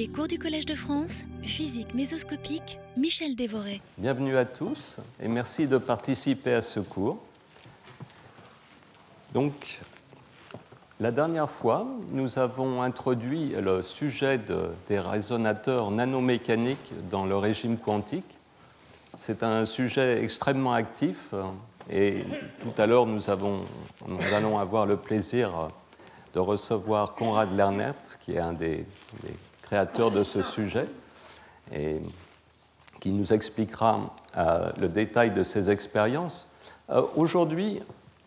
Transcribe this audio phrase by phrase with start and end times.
[0.00, 3.82] Les cours du Collège de France, physique mésoscopique, Michel Dévoré.
[3.98, 7.18] Bienvenue à tous et merci de participer à ce cours.
[9.34, 9.78] Donc,
[11.00, 14.40] la dernière fois, nous avons introduit le sujet
[14.88, 18.38] des résonateurs nanomécaniques dans le régime quantique.
[19.18, 21.34] C'est un sujet extrêmement actif
[21.90, 22.24] et
[22.62, 25.68] tout à l'heure, nous, allons avoir le plaisir
[26.32, 28.86] de recevoir Konrad Lernert, qui est un des,
[29.70, 30.86] créateurs de ce sujet,
[31.72, 31.98] et
[32.98, 36.50] qui nous expliquera euh, le détail de ses expériences.
[36.90, 37.80] Euh, aujourd'hui,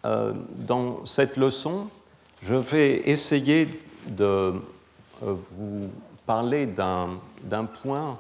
[0.05, 1.90] euh, dans cette leçon,
[2.41, 3.68] je vais essayer
[4.08, 4.54] de
[5.21, 5.90] vous
[6.26, 8.20] parler d'un point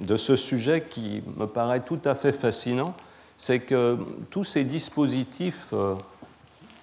[0.00, 2.94] de ce sujet qui me paraît tout à fait fascinant,
[3.38, 3.98] c'est que
[4.28, 5.72] tous ces dispositifs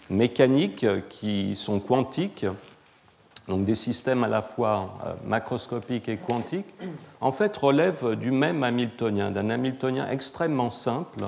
[0.09, 2.47] mécaniques qui sont quantiques,
[3.49, 6.73] donc des systèmes à la fois euh, macroscopiques et quantiques,
[7.19, 11.25] en fait relèvent du même Hamiltonien, d'un Hamiltonien extrêmement simple,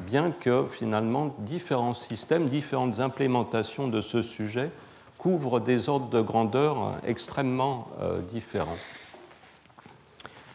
[0.00, 4.70] bien que finalement différents systèmes, différentes implémentations de ce sujet
[5.18, 8.78] couvrent des ordres de grandeur extrêmement euh, différents.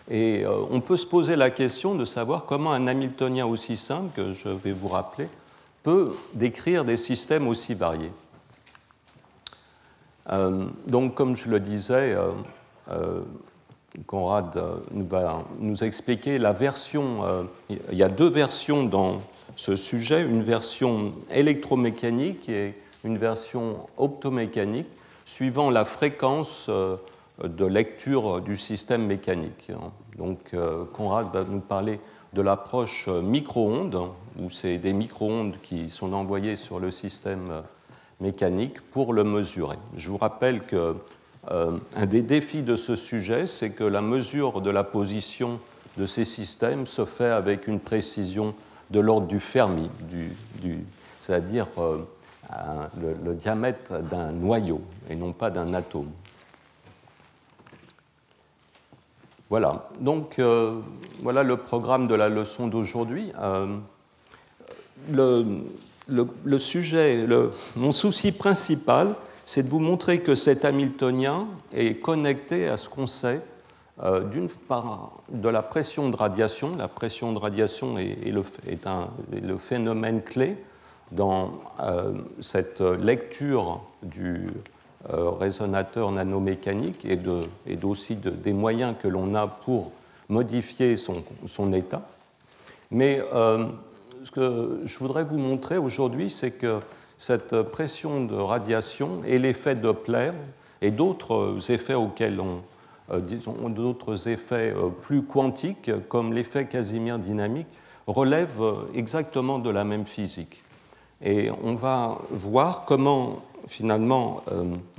[0.09, 4.09] Et euh, on peut se poser la question de savoir comment un Hamiltonien aussi simple,
[4.16, 5.29] que je vais vous rappeler,
[5.83, 8.11] peut décrire des systèmes aussi variés.
[10.31, 12.31] Euh, donc, comme je le disais, euh,
[12.89, 13.21] euh,
[14.07, 14.59] Conrad
[14.91, 17.47] va nous expliquer la version.
[17.69, 19.21] il y a deux versions dans
[19.55, 22.73] ce sujet une version électromécanique et
[23.05, 24.89] une version optomécanique,
[25.23, 26.69] suivant la fréquence
[27.41, 29.71] de lecture du système mécanique.
[30.17, 30.53] Donc,
[30.91, 32.01] Conrad va nous parler
[32.33, 37.63] de l'approche micro-ondes, où c'est des micro-ondes qui sont envoyées sur le système
[38.19, 39.77] mécanique pour le mesurer.
[39.95, 40.95] Je vous rappelle que
[41.52, 45.59] euh, un des défis de ce sujet, c'est que la mesure de la position
[45.97, 48.55] de ces systèmes se fait avec une précision
[48.91, 49.89] de l'ordre du Fermi,
[51.19, 52.00] c'est-à-dire euh,
[53.23, 56.12] le, diamètre d'un noyau et non pas d'un atome.
[59.50, 60.79] Voilà, donc euh,
[61.22, 63.31] voilà le programme de la leçon d'aujourd'hui.
[65.12, 65.45] le,
[66.07, 67.25] le, sujet,
[67.75, 73.07] mon souci principal, c'est de vous montrer que cet Hamiltonien est connecté à ce qu'on
[73.07, 73.41] sait
[74.03, 76.75] euh, d'une part de la pression de radiation.
[76.77, 80.57] La pression de radiation est, le phénomène clé
[81.11, 84.49] dans euh, cette lecture du
[85.13, 87.47] euh, résonateur nanomécanique et, de,
[87.83, 89.91] aussi des moyens que l'on a pour
[90.27, 92.01] modifier son, son état.
[92.91, 93.21] Mais
[94.25, 96.80] ce que je voudrais vous montrer aujourd'hui, c'est que
[97.18, 100.31] cette pression de radiation et l'effet Doppler
[100.81, 102.62] et d'autres effets auxquels on,
[103.12, 103.19] euh,
[103.69, 107.68] d'autres effets euh, plus quantiques, comme l'effet Casimir dynamique,
[108.08, 110.63] relèvent euh, exactement de la même physique.
[111.24, 114.44] Et on va voir comment, finalement,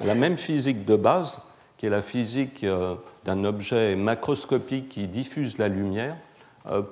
[0.03, 1.43] la même physique de base,
[1.77, 2.65] qui est la physique
[3.27, 6.17] d'un objet macroscopique qui diffuse la lumière,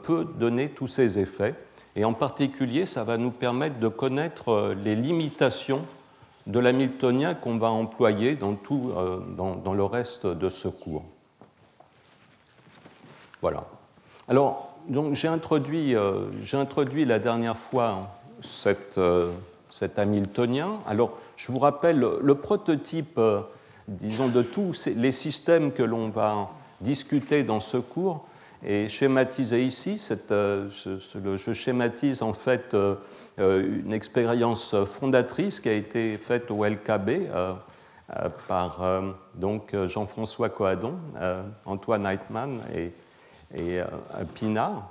[0.02, 1.54] peut donner tous ces effets.
[1.96, 5.84] Et en particulier, ça va nous permettre de connaître euh, les limitations
[6.46, 11.04] de l'hamiltonien qu'on va employer dans, tout, euh, dans, le reste de ce cours.
[13.40, 13.64] Voilà.
[14.28, 14.76] Alors,
[15.12, 18.10] j'ai introduit, euh, introduit, la dernière fois
[18.40, 18.98] cet
[19.96, 20.80] hamiltonien.
[20.86, 23.18] Alors, je vous rappelle le prototype,
[23.88, 26.50] disons, de tous les systèmes que l'on va
[26.82, 28.26] discuter dans ce cours
[28.66, 32.94] et schématisé ici, euh, je, schématise en fait euh,
[33.38, 37.28] euh, une expérience fondatrice qui a été faite au LKB
[38.48, 39.02] par
[39.86, 40.94] Jean-François Coadon,
[41.64, 42.92] Antoine Heitmann et,
[43.54, 43.82] et
[44.34, 44.88] Pina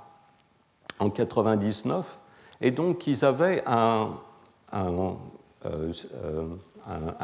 [0.98, 2.18] en 99.
[2.60, 4.10] Et donc ils avaient un,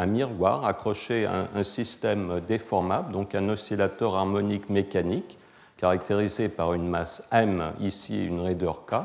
[0.07, 5.39] miroir accroché à un système déformable, donc un oscillateur harmonique mécanique
[5.81, 8.97] caractérisé par une masse m, ici une raideur k,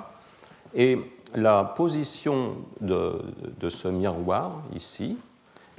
[0.75, 0.99] et
[1.33, 3.21] la position de,
[3.69, 5.17] ce miroir, ici,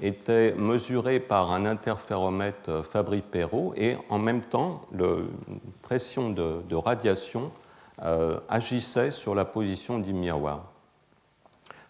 [0.03, 5.07] était mesurée par un interféromètre Fabry-Perot et en même temps, la
[5.83, 7.51] pression de, radiation
[8.03, 10.65] euh, agissait sur la position du miroir.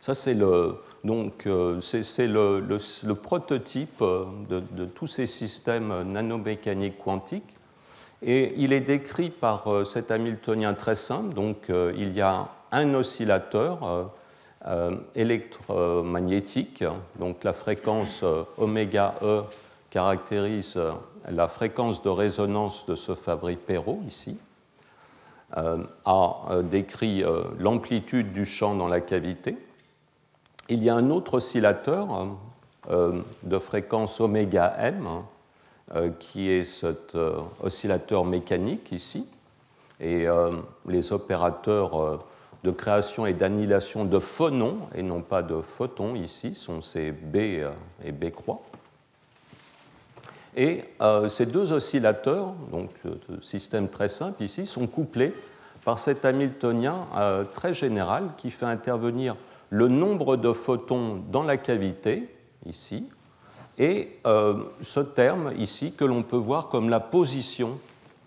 [0.00, 6.98] Ça, c'est le, donc, euh, c'est le, le, prototype de, de, tous ces systèmes nanomécaniques
[6.98, 7.55] quantiques
[8.22, 11.34] et il est décrit par euh, cet Hamiltonien très simple.
[11.34, 14.10] Donc, euh, il y a un oscillateur
[14.66, 16.84] euh, électromagnétique,
[17.18, 18.24] donc la fréquence
[18.58, 19.42] oméga E
[19.90, 20.78] caractérise
[21.28, 24.38] la fréquence de résonance de ce Fabry-Perot ici,
[25.54, 27.24] a décrit
[27.58, 29.56] l'amplitude du champ dans la cavité.
[30.68, 32.36] Il y a un autre oscillateur
[32.88, 35.22] de fréquence oméga m
[36.18, 37.16] qui est cet
[37.62, 39.28] oscillateur mécanique ici.
[40.00, 40.26] Et
[40.86, 42.24] les opérateurs
[42.66, 47.36] de création et d'annihilation de phonons, et non pas de photons ici, sont ces B
[47.36, 47.70] euh,
[48.04, 48.60] et B croix.
[50.56, 55.32] Et euh, ces deux oscillateurs, donc euh, système très simple ici, sont couplés
[55.84, 57.06] par cet Hamiltonien
[57.52, 59.36] très général qui fait intervenir
[59.70, 62.28] le nombre de photons dans la cavité,
[62.64, 63.08] ici,
[63.78, 64.08] et
[64.81, 67.78] ce terme ici que l'on peut voir comme la position,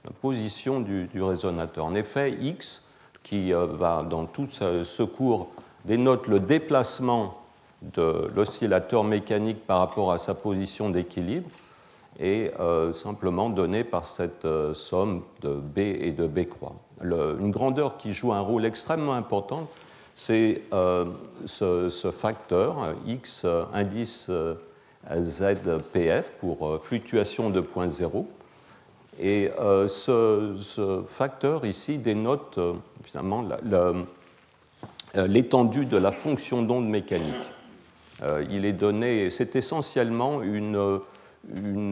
[0.06, 1.86] la position du, résonateur.
[1.86, 2.90] En effet, X
[3.24, 5.50] qui euh, va, dans tout ce cours,
[5.86, 7.42] dénote le déplacement
[7.82, 11.50] de l'oscillateur mécanique par rapport à sa position d'équilibre
[12.20, 16.76] et euh, simplement donné par cette euh, somme de B et de B croix.
[17.02, 19.68] une grandeur qui joue un rôle extrêmement important,
[20.16, 20.64] c'est
[21.46, 24.30] ce, facteur X indice
[25.08, 28.28] ZPF pour fluctuation de point zéro
[29.20, 32.74] et euh, ce, facteur ici dénote euh,
[33.04, 34.04] finalement euh,
[35.28, 37.36] l'étendue de la fonction d'onde mécanique.
[38.50, 40.76] il est donné, c'est essentiellement une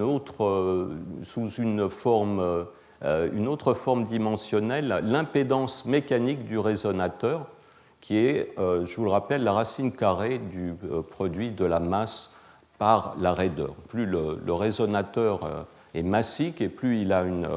[0.01, 0.89] autre,
[1.23, 2.67] sous une forme,
[3.01, 7.47] une autre forme dimensionnelle, l'impédance mécanique du résonateur,
[8.01, 10.75] qui est, je vous le rappelle, la racine carrée du
[11.09, 12.36] produit de la masse
[12.77, 13.73] par la raideur.
[13.89, 17.47] Plus le, résonateur est massique et plus il a une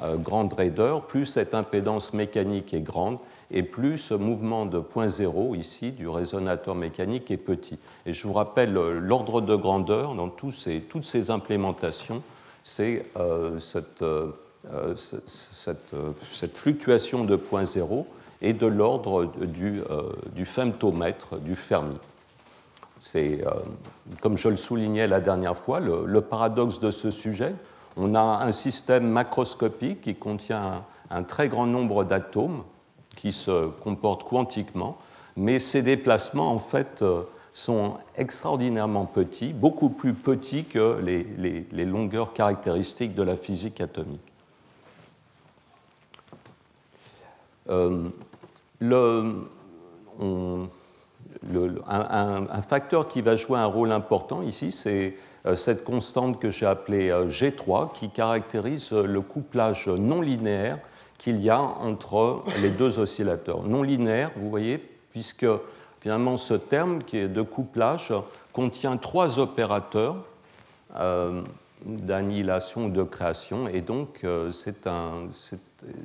[0.00, 3.18] euh, grande raideur, plus cette impédance mécanique est grande
[3.50, 7.78] et plus ce mouvement de point zéro ici du résonateur mécanique est petit.
[8.06, 12.22] Et je vous rappelle euh, l'ordre de grandeur dans ces, toutes ces implémentations,
[12.64, 14.02] c'est euh, cette,
[15.26, 18.06] cette, fluctuation de point zéro
[18.40, 21.98] et de l'ordre du femtomètre du Fermi.
[23.04, 23.44] C'est,
[24.20, 27.52] comme je le soulignais la dernière fois, le paradoxe de ce sujet,
[27.96, 32.62] on a un système macroscopique qui contient un, très grand nombre d'atomes
[33.16, 34.96] qui se comportent quantiquement,
[35.36, 37.22] mais ces déplacements, en fait, euh,
[37.52, 44.20] sont extraordinairement petits, beaucoup plus petits que les, longueurs caractéristiques de la physique atomique.
[47.68, 48.08] Euh,
[51.88, 55.16] un, facteur qui va jouer un rôle important ici, c'est
[55.46, 60.78] euh, cette constante que j'ai appelée euh, G3 qui caractérise le couplage non linéaire
[61.18, 63.62] qu'il y a entre les deux oscillateurs.
[63.62, 64.78] Non linéaire, vous voyez,
[65.10, 65.46] puisque
[66.00, 68.12] finalement ce terme qui est de couplage
[68.52, 70.16] contient trois opérateurs
[70.96, 71.42] euh,
[71.84, 74.24] d'annihilation ou de création, et donc
[74.60, 74.84] c'est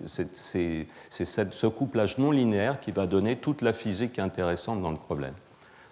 [0.05, 5.33] ce couplage non linéaire qui va donner toute la physique intéressante dans le problème.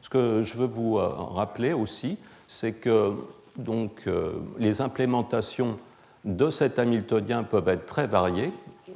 [0.01, 2.17] Ce que je veux vous rappeler aussi,
[2.47, 3.13] c'est que
[3.57, 5.77] donc, euh, les implémentations
[6.25, 8.51] de cet Hamiltonien peuvent être très variées.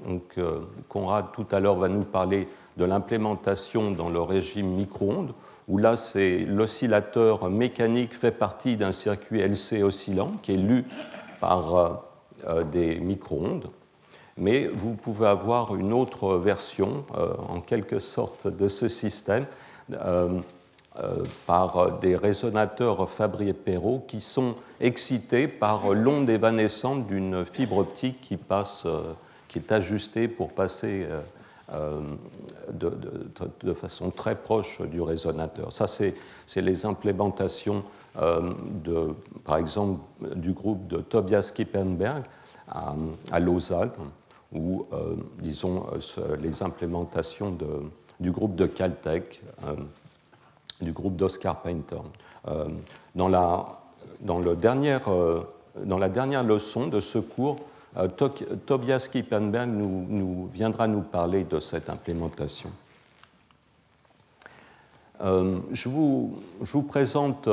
[0.06, 2.48] Donc, euh, Conrad tout à l'heure va nous parler
[2.78, 5.34] de l'implémentation dans le régime micro-ondes,
[5.70, 10.86] où là, c'est l'oscillateur mécanique fait partie d'un circuit LC oscillant qui est lu
[11.40, 12.04] par
[12.48, 13.70] euh, des micro-ondes.
[14.36, 17.04] Mais vous pouvez avoir une autre version,
[17.50, 19.46] en quelque sorte, de ce système
[20.98, 29.02] euh, par des résonateurs Fabry-Perot qui sont excités par l'onde évanescente d'une fibre optique euh,
[29.48, 31.06] qui est ajustée pour passer
[31.72, 32.02] euh,
[32.72, 35.72] de, façon très proche du résonateur.
[35.72, 36.16] Ça, c'est
[36.56, 37.84] les implémentations,
[38.16, 40.02] de, par exemple,
[40.36, 42.24] du groupe de Tobias Kippenberg
[42.68, 43.92] à, Lausanne,
[44.52, 44.86] ou,
[45.40, 45.86] disons,
[46.40, 47.56] les implémentations
[48.20, 49.42] du groupe de Caltech
[50.82, 52.02] du groupe d'Oscar Painter.
[52.48, 52.66] Euh,
[53.16, 53.66] dans, la,
[54.22, 55.42] dans, le euh,
[55.84, 57.60] dans, la dernière leçon de ce cours, euh,
[58.66, 62.70] Tobias Kippenberg nous, viendra nous parler de cette implémentation.
[65.22, 67.50] je, vous, je, vous, présente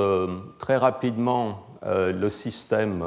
[0.58, 3.02] très rapidement le système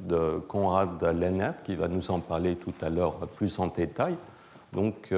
[0.00, 4.16] de Konrad Lennert, qui va nous en parler tout à l'heure plus en détail.
[4.72, 5.12] Donc,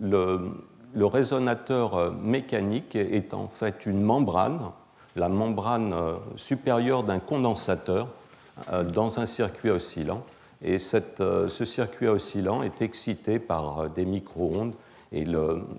[0.00, 4.60] le, résonateur euh, mécanique est en fait une membrane,
[5.16, 8.08] la membrane euh, supérieure d'un condensateur
[8.72, 10.24] euh, dans un circuit oscillant.
[10.62, 14.74] Et ce circuit oscillant est excité par des micro-ondes
[15.12, 15.24] et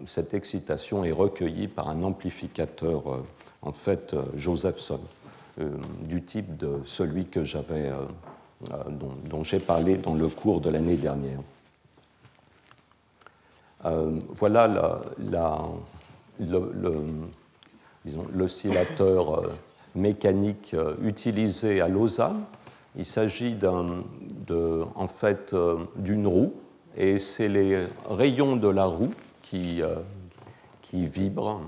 [0.06, 3.24] cette excitation est recueillie par un amplificateur,
[3.62, 5.00] en fait, Josephson.
[6.02, 7.92] du type de celui que j'avais,
[9.30, 11.40] dont, j'ai parlé dans le cours de l'année dernière.
[14.36, 15.02] voilà
[18.34, 19.44] l'oscillateur
[19.96, 22.44] mécanique utilisé à Lausanne.
[22.96, 23.58] Il s'agit
[24.96, 25.56] en fait
[25.96, 26.54] d'une roue
[26.98, 29.96] et c'est les rayons de la roue qui, euh,
[30.94, 31.62] vibrent.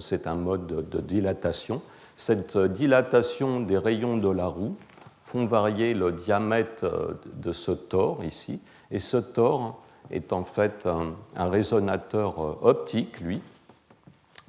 [0.00, 1.82] C'est un mode de, dilatation.
[2.16, 4.76] Cette dilatation des rayons de la roue
[5.22, 8.62] font varier le diamètre euh, de ce tore ici.
[8.90, 13.40] Et ce tore est en fait un, résonateur euh, optique, lui.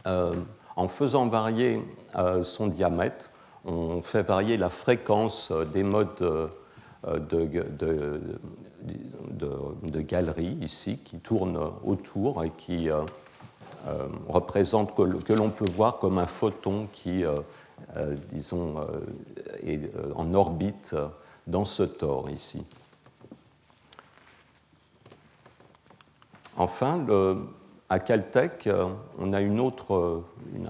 [0.06, 1.82] en faisant varier
[2.44, 3.30] son diamètre,
[3.68, 6.50] on fait varier la fréquence des modes
[7.04, 7.46] de,
[7.78, 8.22] de,
[9.84, 13.02] de, galeries ici qui tournent autour et qui euh,
[13.88, 17.42] euh, représentent que, l'on peut voir comme un photon qui, euh,
[18.32, 18.76] disons,
[19.64, 20.96] est en orbite
[21.46, 22.66] dans ce tore ici.
[26.58, 27.06] Enfin,
[27.88, 28.68] à Caltech,
[29.20, 30.24] on a une autre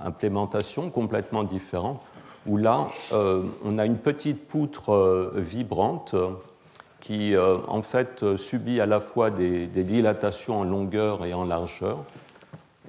[0.04, 2.02] implémentation complètement différente,
[2.48, 6.16] où là, on a une petite poutre vibrante
[7.08, 11.46] qui euh, en fait euh, subit à la fois des, dilatations en longueur et en
[11.46, 12.04] largeur.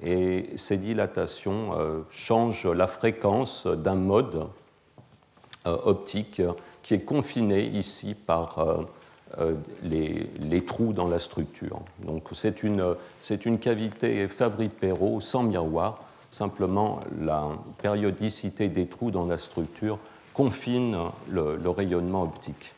[0.03, 4.47] Et ces dilatations euh, changent la fréquence d'un mode
[5.65, 6.41] optique
[6.83, 8.65] qui est confiné ici par
[9.83, 11.81] les, trous dans la structure.
[12.03, 12.95] Donc c'est une,
[13.45, 15.99] une, cavité Fabry-Perot sans miroir.
[16.31, 17.49] Simplement, la
[17.81, 19.97] périodicité des trous dans la structure
[20.33, 20.97] confine
[21.29, 22.73] le rayonnement optique.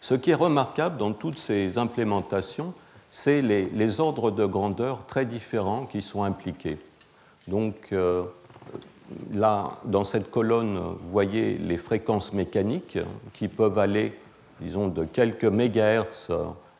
[0.00, 2.72] Ce qui est remarquable dans toutes ces implémentations,
[3.10, 6.78] c'est les, ordres de grandeur très différents qui sont impliqués.
[7.46, 8.24] Donc euh,
[9.32, 12.98] là, dans cette colonne, vous voyez les fréquences mécaniques
[13.32, 14.12] qui peuvent aller,
[14.60, 16.30] disons, de quelques mégahertz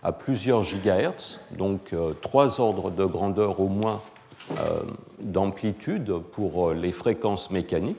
[0.02, 4.00] à plusieurs gigahertz, donc euh, trois ordres de grandeur au moins
[5.20, 7.96] d'amplitude pour les fréquences mécaniques.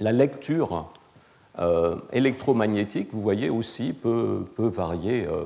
[0.00, 0.88] La lecture
[1.58, 5.44] euh, électromagnétique, vous voyez aussi, peut, varier euh,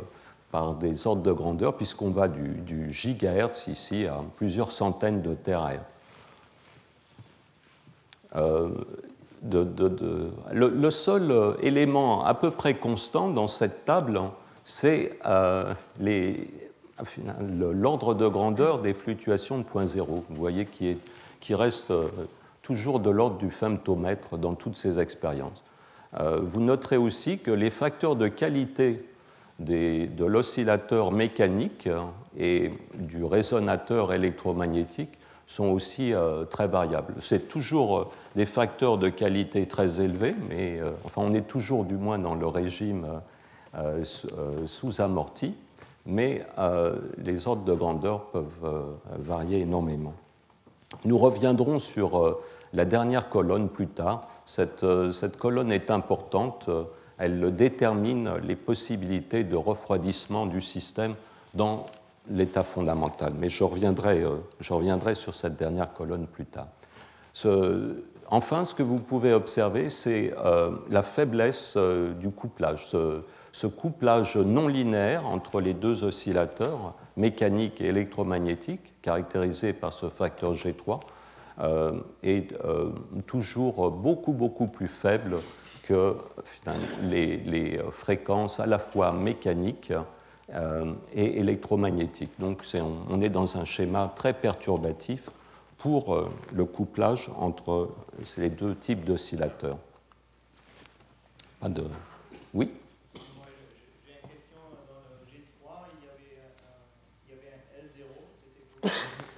[0.50, 5.84] par des ordres de grandeur, puisqu'on va du, gigahertz ici à plusieurs centaines de terahertz.
[8.36, 8.68] Euh,
[10.52, 14.20] le, seul élément à peu près constant dans cette table,
[14.64, 15.18] c'est
[17.58, 20.24] l'ordre de grandeur des fluctuations de point zéro.
[20.28, 20.98] Vous voyez qui,
[21.40, 21.92] qui reste
[22.62, 25.64] toujours de l'ordre du femtomètre dans toutes ces expériences.
[26.18, 29.06] Euh, vous noterez aussi que les facteurs de qualité
[29.58, 31.88] de l'oscillateur mécanique
[32.36, 37.14] et du résonateur électromagnétique sont aussi euh, très variables.
[37.20, 41.94] C'est toujours euh, des facteurs de qualité très élevés, mais enfin, on est toujours du
[41.94, 43.06] moins dans le régime
[44.66, 45.54] sous-amorti,
[46.06, 46.44] mais
[47.18, 50.14] les ordres de grandeur peuvent varier énormément.
[51.04, 52.40] Nous reviendrons sur
[52.72, 54.28] la dernière colonne plus tard,
[54.58, 56.68] euh, cette, colonne est importante,
[57.18, 61.14] elle détermine les possibilités de refroidissement du système
[61.54, 61.86] dans
[62.30, 63.32] l'état fondamental.
[63.38, 66.68] Mais je reviendrai, euh, je reviendrai, sur cette dernière colonne plus tard.
[68.28, 71.76] enfin, ce que vous pouvez observer, c'est euh, la faiblesse
[72.18, 72.90] du couplage.
[73.66, 81.00] Couplage non linéaire entre les deux oscillateurs, mécaniques et électromagnétiques, caractérisé par ce facteur G3,
[81.60, 82.90] euh, est euh,
[83.26, 85.36] toujours beaucoup, beaucoup plus faible
[85.82, 86.16] que
[87.02, 89.92] les, fréquences à la fois mécaniques
[90.54, 92.32] euh, et électromagnétiques.
[92.38, 92.64] Donc
[93.10, 95.28] on est dans un schéma très perturbatif
[95.76, 97.90] pour le couplage entre
[98.38, 99.76] les deux types d'oscillateurs.
[101.60, 101.84] Pas de...
[102.54, 102.70] Oui?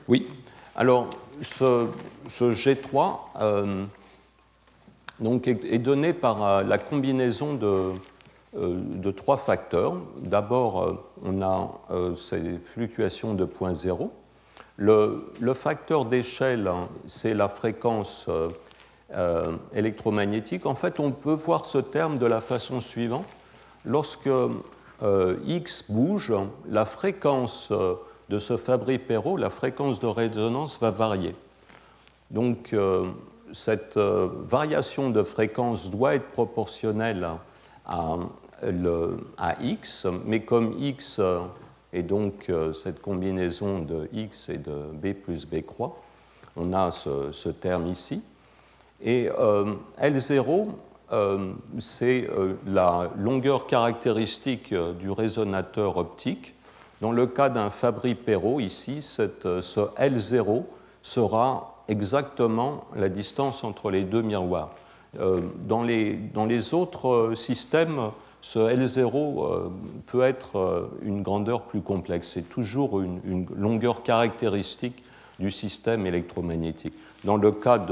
[0.08, 0.26] Oui.
[0.76, 1.08] Alors,
[1.42, 1.88] ce,
[2.28, 3.84] G3 euh,
[5.20, 7.92] donc est, donné par euh, la combinaison de,
[8.56, 9.96] euh, trois facteurs.
[10.18, 11.70] D'abord, on a
[12.16, 14.12] ces fluctuations de point zéro.
[14.76, 18.28] Le, facteur d'échelle, hein, c'est la fréquence
[19.72, 20.66] électromagnétique.
[20.66, 23.26] En fait, on peut voir ce terme de la façon suivante.
[23.84, 24.30] Lorsque
[25.46, 26.32] X bouge,
[26.68, 27.72] la fréquence
[28.28, 31.34] de ce Fabry-Perot, la fréquence de résonance va varier.
[32.30, 33.04] Donc, euh,
[33.52, 37.28] cette euh, variation de fréquence doit être proportionnelle
[37.86, 38.16] à,
[39.60, 41.20] x, mais comme x
[41.92, 46.00] est donc euh, cette combinaison de x et de b plus b croix,
[46.56, 48.22] on a ce, terme ici.
[49.02, 49.28] Et
[50.00, 50.68] L0,
[51.78, 52.28] c'est
[52.66, 56.54] la longueur caractéristique du résonateur optique.
[57.04, 60.62] Dans le cas d'un Fabry-Perot, ici, cette, ce L0
[61.02, 64.70] sera exactement la distance entre les deux miroirs.
[65.12, 69.68] dans, les, dans, les, autres systèmes, ce L0 euh,
[70.06, 72.30] peut être euh, une grandeur plus complexe.
[72.32, 75.04] C'est toujours une, longueur caractéristique
[75.38, 76.94] du système électromagnétique.
[77.24, 77.84] Dans le cas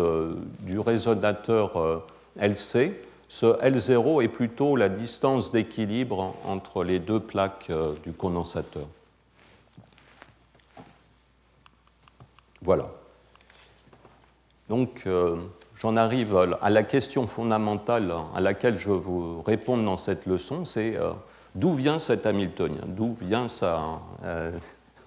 [0.61, 1.99] du résonateur euh,
[2.41, 2.95] LC,
[3.29, 7.71] ce L0 est plutôt la distance d'équilibre entre les deux plaques
[8.05, 8.87] du condensateur.
[12.63, 12.89] Voilà.
[14.69, 15.07] Donc,
[15.83, 20.97] j'en arrive à la question fondamentale à laquelle je vous répondre dans cette leçon, c'est
[20.97, 21.11] euh,
[21.57, 24.53] d'où vient cet Hamiltonien D'où vient ça euh,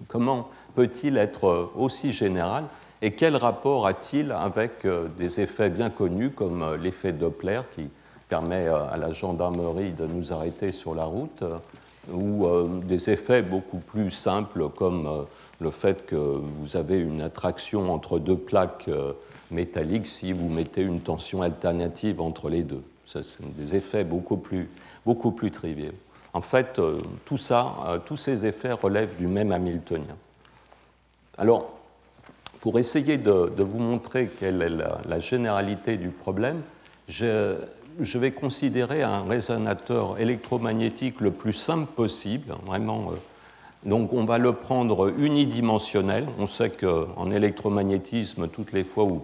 [0.10, 2.66] Comment peut-il être aussi général?
[3.02, 7.88] Et quel rapport a-t-il avec euh, des effets bien connus comme l'effet Doppler qui
[8.28, 11.44] permet à la gendarmerie de nous arrêter sur la route?
[12.12, 12.48] Ou
[12.84, 15.26] des effets beaucoup plus simples comme
[15.60, 18.90] le fait que vous avez une attraction entre deux plaques
[19.52, 22.84] métallique si vous mettez une tension alternative entre les deux.
[23.06, 24.70] Ce sont des effets beaucoup plus,
[25.06, 25.92] beaucoup plus triviaux.
[26.34, 30.18] En fait, euh, tout ça, euh, tous ces effets relèvent du même Hamiltonien.
[31.38, 31.72] Alors,
[32.62, 36.62] pour essayer de, vous montrer quelle est la, généralité du problème,
[37.08, 37.56] je,
[38.00, 43.16] je, vais considérer un résonateur électromagnétique le plus simple possible, vraiment euh,
[43.84, 46.28] donc on va le prendre unidimensionnel.
[46.40, 49.22] On sait qu'en électromagnétisme, toutes les fois où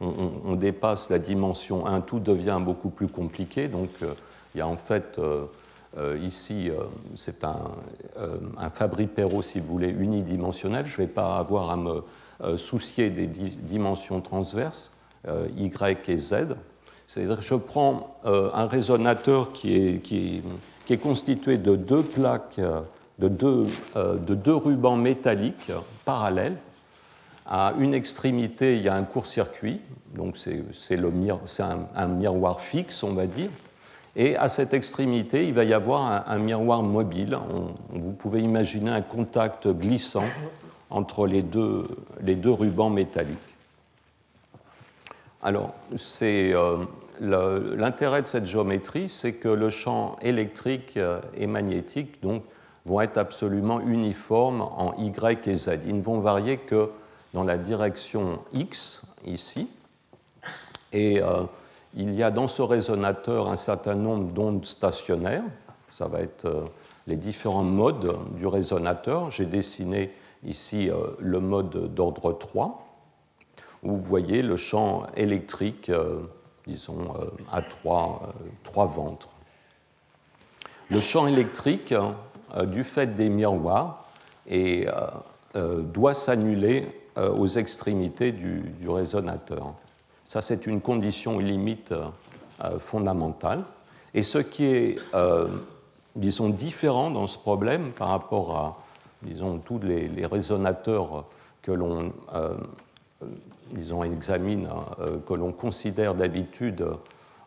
[0.00, 3.66] on, dépasse la dimension 1, tout devient beaucoup plus compliqué.
[3.66, 4.12] Donc euh,
[4.54, 5.46] il y a en fait euh,
[6.22, 6.70] ici,
[7.14, 7.62] c'est un,
[8.58, 10.84] un Fabry-Perot, si vous voulez, unidimensionnel.
[10.84, 12.02] Je ne vais pas avoir à me
[12.58, 14.92] soucier des dimensions transverses,
[15.56, 16.34] Y et Z.
[17.08, 20.42] C'est-à-dire je prends un résonateur qui est, qui
[20.88, 22.60] est, constitué de deux plaques
[23.18, 25.72] de deux, euh, de deux rubans métalliques
[26.04, 26.56] parallèles.
[27.46, 29.80] À une extrémité, il y a un court-circuit,
[30.14, 30.62] donc c'est
[31.60, 33.48] un, un, miroir fixe, on va dire.
[34.16, 37.38] Et à cette extrémité, il va y avoir un, miroir mobile.
[37.90, 40.24] vous pouvez imaginer un contact glissant
[40.90, 41.86] entre les deux,
[42.20, 43.38] les deux rubans métalliques.
[45.42, 45.72] Alors,
[46.22, 46.84] euh,
[47.20, 52.42] l'intérêt de cette géométrie, c'est que le champ électrique euh, et magnétique donc,
[52.84, 55.80] vont être absolument uniformes en Y et Z.
[55.86, 56.90] Ils ne vont varier que
[57.34, 59.68] dans la direction X, ici.
[60.92, 61.42] Et euh,
[61.94, 65.44] il y a dans ce résonateur un certain nombre d'ondes stationnaires.
[65.90, 66.64] Ça va être euh,
[67.06, 69.30] les différents modes du résonateur.
[69.30, 70.12] J'ai dessiné
[70.44, 72.86] ici le mode d'ordre 3,
[73.82, 75.90] où vous voyez le champ électrique,
[76.68, 77.14] disons,
[77.50, 79.30] à trois, trois ventres.
[80.90, 84.04] Le champ électrique euh, du fait des miroirs
[84.50, 84.86] euh,
[85.54, 89.74] euh, doit s'annuler aux extrémités du, résonateur.
[90.28, 91.92] Ça, c'est une condition limite
[92.78, 93.64] fondamentale.
[94.14, 94.98] Et ce qui est,
[96.14, 98.78] disons, différent dans ce problème par rapport à,
[99.22, 101.24] disons, tous les, résonateurs
[101.60, 102.12] que l'on
[103.72, 104.68] disons, examine,
[105.26, 106.86] que l'on considère d'habitude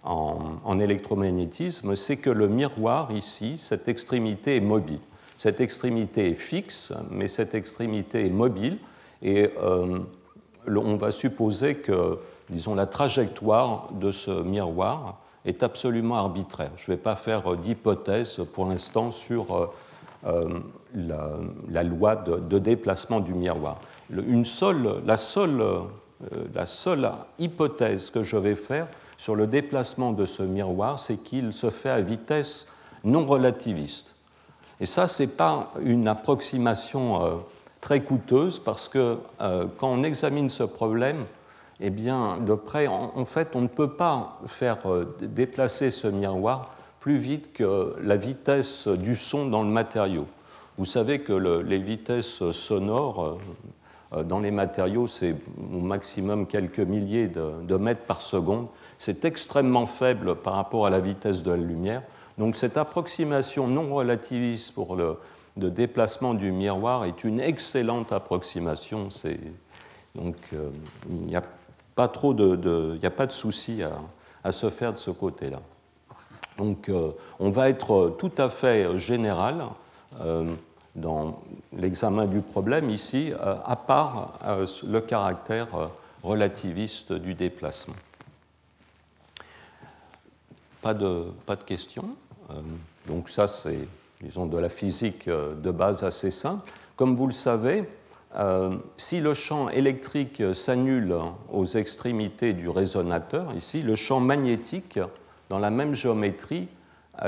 [0.03, 4.99] en, électromagnétisme, c'est que le miroir, ici, cette extrémité est mobile.
[5.37, 8.77] Cette extrémité est fixe, mais cette extrémité est mobile,
[9.21, 9.99] et euh,
[10.67, 16.71] on va supposer que, disons, la trajectoire de ce miroir est absolument arbitraire.
[16.77, 19.67] Je ne vais pas faire d'hypothèse pour l'instant sur euh,
[20.27, 20.59] euh,
[21.69, 23.79] la, loi de, déplacement du miroir.
[24.11, 25.63] Une seule, la, seule,
[26.53, 28.87] la seule hypothèse que je vais faire,
[29.21, 32.67] sur le déplacement de ce miroir, c'est qu'il se fait à vitesse
[33.03, 34.15] non relativiste.
[34.79, 37.35] Et ça, ce n'est pas une approximation euh,
[37.81, 41.25] très coûteuse parce que euh, quand on examine ce problème,
[41.79, 46.71] eh bien, de près, en, fait, on ne peut pas faire euh, déplacer ce miroir
[46.99, 50.25] plus vite que la vitesse du son dans le matériau.
[50.79, 53.37] Vous savez que les vitesses sonores
[54.11, 55.35] dans les matériaux, c'est
[55.73, 58.67] au maximum quelques milliers de mètres par seconde
[59.01, 62.03] c'est extrêmement faible par rapport à la vitesse de la lumière.
[62.37, 65.17] Donc cette approximation non relativiste pour le,
[65.57, 69.09] déplacement du miroir est une excellente approximation.
[70.13, 70.69] Donc euh,
[71.09, 71.41] il n'y a
[71.95, 73.81] pas de, de souci
[74.43, 75.61] à, se faire de ce côté-là.
[76.59, 79.65] Donc euh, on va être tout à fait général
[80.21, 80.47] euh,
[80.95, 81.41] dans
[81.75, 84.33] l'examen du problème ici, à part
[84.85, 85.67] le caractère
[86.23, 87.95] relativiste du déplacement.
[90.81, 92.09] pas, de, pas de questions.
[93.07, 93.87] donc ça, c'est,
[94.21, 96.69] disons, de la physique de base assez simple.
[96.95, 97.85] Comme vous le savez,
[98.97, 101.15] si le champ électrique s'annule
[101.51, 104.99] aux extrémités du résonateur, ici, le champ magnétique,
[105.49, 106.67] dans la même géométrie,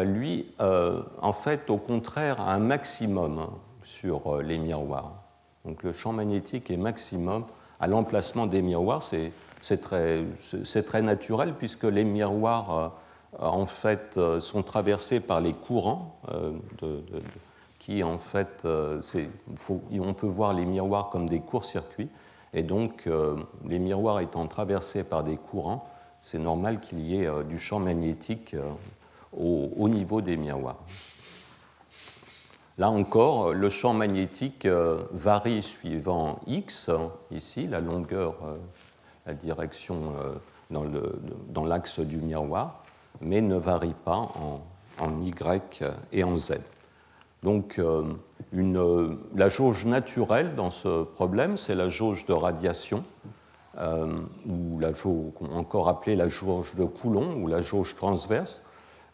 [0.03, 3.47] lui, en fait, au contraire, a un maximum
[3.83, 5.23] sur les miroirs.
[5.65, 7.45] Donc le champ magnétique est maximum
[7.79, 9.03] à l'emplacement des miroirs.
[9.03, 12.89] C'est très, naturel puisque les miroirs euh,
[13.39, 16.51] en fait, euh, sont traversés par les courants euh,
[17.79, 22.09] qui en fait, on peut voir les miroirs comme des courts-circuits.
[22.53, 23.09] Et donc,
[23.65, 25.83] les miroirs étant traversés par des courants,
[26.21, 28.55] c'est normal qu'il y ait du champ magnétique
[29.37, 30.77] au niveau des miroirs.
[32.79, 36.89] Là encore, le champ magnétique euh, varie suivant x,
[37.29, 38.57] ici, la longueur, euh,
[39.27, 40.33] la direction euh,
[41.49, 42.83] dans l'axe du miroir,
[43.21, 45.31] mais ne varie pas en, y
[46.11, 46.53] et en z.
[47.43, 47.79] Donc,
[49.35, 53.03] la jauge naturelle dans ce problème, c'est la jauge de radiation,
[53.77, 58.62] ou la jauge, encore appelée la jauge de Coulomb, ou la jauge transverse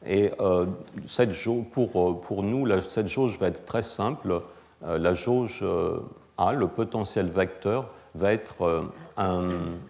[0.05, 0.65] et euh,
[1.05, 1.31] cette
[1.71, 4.41] pour, euh, pour, nous, cette jauge va être très simple.
[4.83, 5.65] Euh, la jauge
[6.37, 9.43] A, le potentiel vecteur, va être un,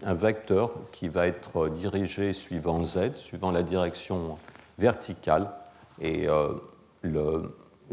[0.04, 4.38] vecteur qui va être dirigé suivant Z, suivant la direction
[4.78, 5.50] verticale.
[6.02, 6.28] Et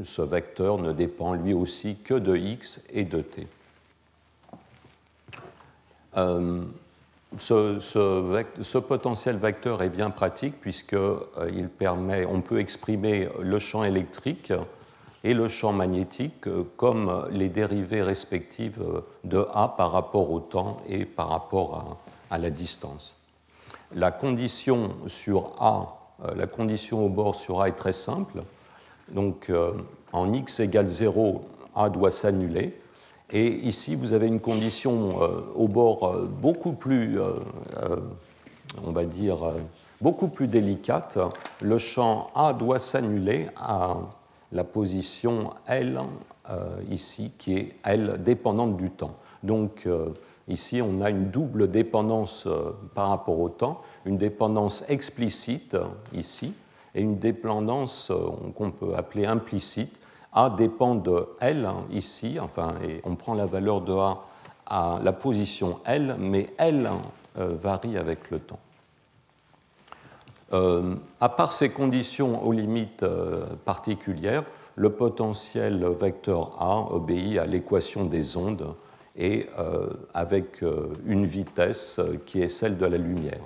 [0.02, 3.46] ce vecteur ne dépend lui aussi que de x et de t
[7.38, 14.52] ce, potentiel vecteur est bien pratique puisqu'il euh, permet, on peut exprimer le champ électrique
[15.24, 18.82] et le champ magnétique euh, comme les dérivées respectives
[19.24, 21.98] de A par rapport au temps et par rapport
[22.30, 23.16] à, la distance.
[23.94, 28.42] La condition sur A, euh, la condition au bord sur A est très simple.
[29.08, 29.52] Donc
[30.12, 31.44] en x égale 0,
[31.76, 32.76] A doit s'annuler.
[33.30, 37.32] Et ici, vous avez une condition euh, au bord euh, beaucoup plus, euh,
[38.84, 39.38] on va dire,
[40.00, 41.18] beaucoup plus délicate.
[41.60, 43.96] Le champ A doit s'annuler à
[44.52, 46.00] la position L
[46.88, 49.16] ici, qui est L dépendante du temps.
[49.42, 49.88] Donc
[50.46, 52.46] ici, on a une double dépendance
[52.94, 55.76] par rapport au temps, une dépendance explicite
[56.14, 56.54] ici
[56.94, 58.12] et une dépendance
[58.54, 60.00] qu'on peut appeler implicite
[60.36, 64.18] a dépend de L hein, ici, enfin, et on prend la valeur de A
[64.66, 67.00] à la position L, mais L hein,
[67.38, 68.58] euh, varie avec le temps.
[70.52, 74.44] Euh, à part ces conditions aux limites euh, particulières,
[74.74, 78.74] le potentiel vecteur A obéit à l'équation des ondes
[79.18, 79.46] et
[80.12, 80.62] avec
[81.06, 83.40] une vitesse qui est celle de la lumière.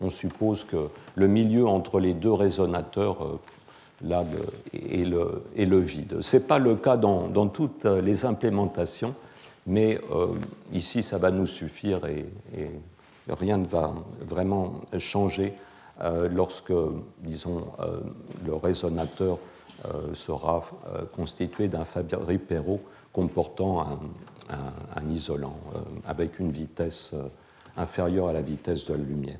[0.00, 3.38] on suppose que le milieu entre les deux résonateurs
[4.02, 4.24] là,
[4.72, 6.20] et, le, vide.
[6.20, 9.14] Ce n'est pas le cas dans, toutes les implémentations,
[9.66, 10.28] mais euh,
[10.72, 12.26] ici, ça va nous suffire et,
[13.28, 15.54] rien ne va vraiment changer
[16.00, 16.72] euh, lorsque,
[17.18, 18.00] disons, euh,
[18.44, 19.38] le résonateur
[20.12, 20.62] sera
[21.16, 22.80] constitué d'un Fabry-Perot
[23.12, 23.98] comportant un,
[24.94, 25.56] un isolant
[26.06, 27.16] avec une vitesse
[27.76, 29.38] inférieure à la vitesse de la lumière.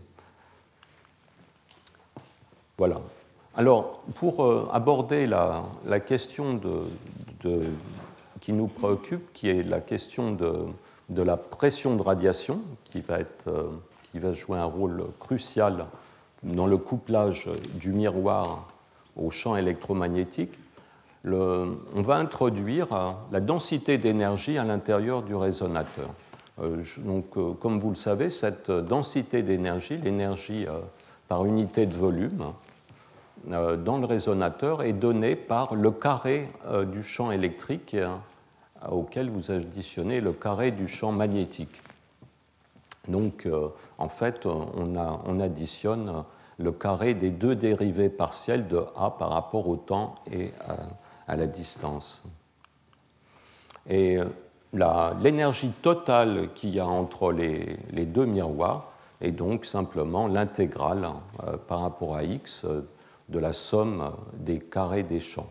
[2.76, 3.00] Voilà.
[3.54, 6.58] Alors, pour euh, aborder la, question
[8.40, 13.64] qui nous préoccupe, qui est la question de, la pression de radiation, qui va, euh,
[14.10, 15.84] qui va, jouer un rôle crucial
[16.42, 18.68] dans le couplage du miroir
[19.16, 20.54] au champ électromagnétique,
[21.26, 26.08] on va introduire euh, la densité d'énergie à l'intérieur du résonateur.
[26.98, 27.26] donc,
[27.60, 30.66] comme vous le savez, cette densité d'énergie, l'énergie
[31.28, 32.54] par unité de volume,
[33.46, 38.08] dans le résonateur est donné par le carré euh, du champ électrique euh,
[38.90, 41.82] auquel vous additionnez le carré du champ magnétique.
[43.08, 43.48] Donc,
[43.98, 46.22] en fait, on, additionne
[46.58, 50.52] le carré des deux dérivés partiels de A par rapport au temps et
[51.26, 52.22] à, la distance.
[53.88, 54.18] Et
[54.72, 57.76] l'énergie totale qu'il y a entre les,
[58.06, 61.08] deux miroirs est donc simplement l'intégrale
[61.66, 62.66] par rapport à x
[63.32, 65.50] de la somme des carrés des champs.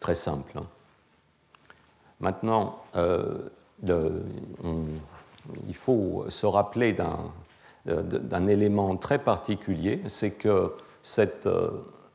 [0.00, 0.52] Très simple.
[0.58, 0.66] Hein.
[2.20, 3.48] Maintenant, euh,
[5.68, 6.94] il faut se rappeler
[7.84, 11.70] d'un élément très particulier, c'est que cette euh,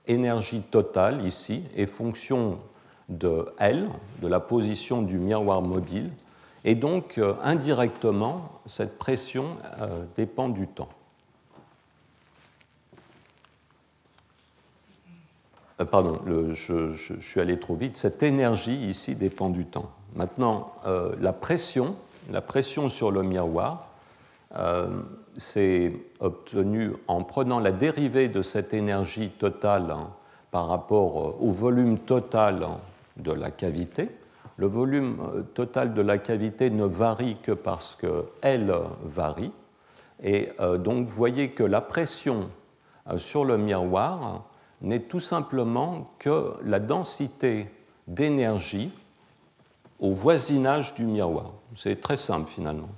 [0.07, 2.59] énergie totale ici est fonction
[3.09, 3.87] de L,
[4.21, 6.11] de la position du miroir mobile,
[6.65, 9.57] et donc euh, indirectement, cette pression
[10.15, 10.89] dépend du temps.
[15.85, 16.19] Pardon,
[16.51, 17.97] je, suis allé trop vite.
[17.97, 19.91] Cette énergie ici dépend du temps.
[20.15, 20.73] Maintenant,
[21.19, 21.95] la pression,
[22.29, 23.87] la pression sur le miroir,
[25.37, 30.09] c'est obtenu en prenant la dérivée de cette énergie totale hein,
[30.51, 32.77] par rapport au volume total hein,
[33.17, 34.09] de la cavité.
[34.57, 39.51] Le volume euh, total de la cavité ne varie que parce qu'elle varie.
[40.21, 42.49] Et euh, donc vous voyez que la pression
[43.09, 44.43] euh, sur le miroir
[44.81, 47.67] n'est tout simplement que la densité
[48.07, 48.91] d'énergie
[49.99, 51.51] au voisinage du miroir.
[51.75, 52.89] C'est très simple finalement.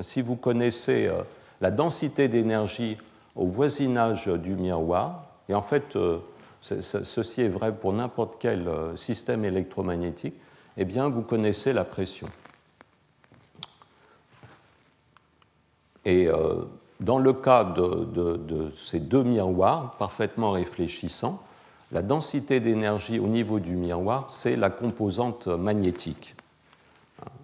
[0.00, 1.10] Si vous connaissez
[1.60, 2.96] la densité d'énergie
[3.34, 5.98] au voisinage du miroir, et en fait
[6.60, 10.34] ceci est vrai pour n'importe quel système électromagnétique,
[10.76, 12.28] eh bien, vous connaissez la pression.
[16.06, 16.64] Euh,
[17.02, 21.42] dans le cas de, ces deux miroirs parfaitement réfléchissants,
[21.90, 26.34] la densité d'énergie au niveau du miroir, c'est la composante magnétique.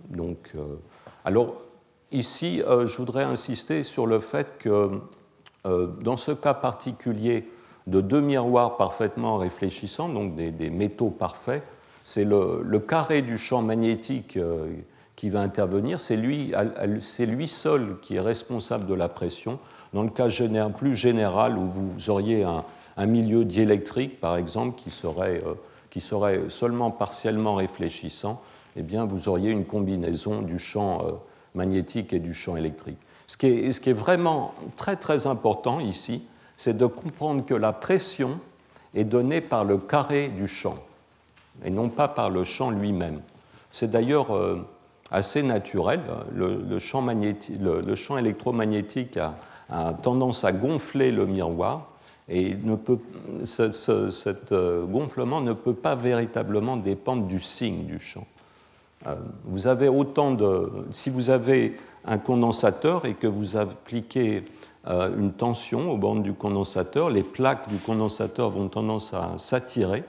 [0.08, 0.76] Donc, euh,
[1.26, 1.56] alors,
[2.12, 5.00] ici, euh, je voudrais insister sur le fait que
[6.00, 7.46] dans ce cas particulier
[7.86, 11.62] de deux miroirs parfaitement réfléchissants, donc des métaux parfaits,
[12.08, 14.66] c'est le, carré du champ magnétique euh,
[15.18, 16.52] qui va intervenir, c'est lui,
[17.18, 19.58] lui, seul qui est responsable de la pression.
[19.92, 20.28] Dans le cas
[20.76, 25.54] plus général où vous auriez un, milieu diélectrique, par exemple, qui serait, euh,
[25.90, 28.40] qui serait seulement partiellement réfléchissant,
[28.76, 31.10] eh bien, vous auriez une combinaison du champ euh,
[31.52, 32.98] magnétique et du champ électrique.
[33.26, 36.22] Ce qui est, ce qui est vraiment très très important ici,
[36.56, 38.38] c'est de comprendre que la pression
[38.94, 40.78] est donnée par le carré du champ
[41.64, 43.20] et non pas par le champ lui-même.
[43.72, 44.64] C'est d'ailleurs euh,
[45.10, 46.00] assez naturel.
[46.34, 51.90] Le, champ, le, champ, électromagnétique a, tendance à gonfler le miroir
[52.30, 52.56] et
[53.44, 58.26] ce, cet euh, gonflement ne peut pas véritablement dépendre du signe du champ.
[59.06, 64.44] Euh, vous avez autant de, si vous avez un condensateur et que vous appliquez
[64.86, 70.02] une tension aux bornes du condensateur, les plaques du condensateur vont tendance à s'attirer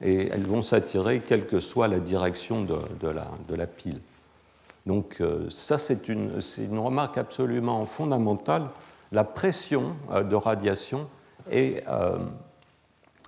[0.00, 3.08] et elles vont s'attirer quelle que soit la direction de,
[3.56, 4.00] la, pile.
[4.88, 6.32] Donc euh, ça, c'est une,
[6.78, 8.68] remarque absolument fondamentale.
[9.12, 11.06] La pression euh, de radiation
[11.52, 12.18] euh,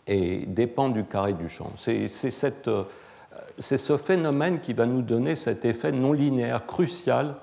[0.08, 1.70] dépend du carré du champ.
[1.76, 7.34] C'est ce phénomène qui va nous donner cet effet non linéaire crucial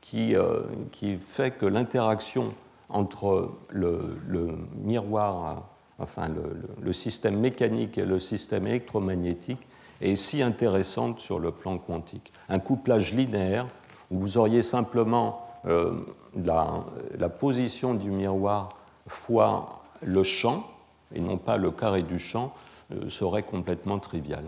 [0.00, 0.34] qui,
[1.20, 2.52] fait que l'interaction
[2.88, 4.16] entre le,
[4.82, 5.62] miroir
[6.00, 6.28] enfin
[6.82, 9.60] le, système mécanique et le système électromagnétique
[10.00, 12.32] est si intéressante sur le plan quantique.
[12.48, 13.66] Un couplage linéaire
[14.10, 15.92] où vous auriez simplement euh,
[16.44, 20.64] la, position du miroir fois le champ,
[21.14, 22.54] et non pas le carré du champ,
[22.92, 24.44] euh, serait complètement trivial.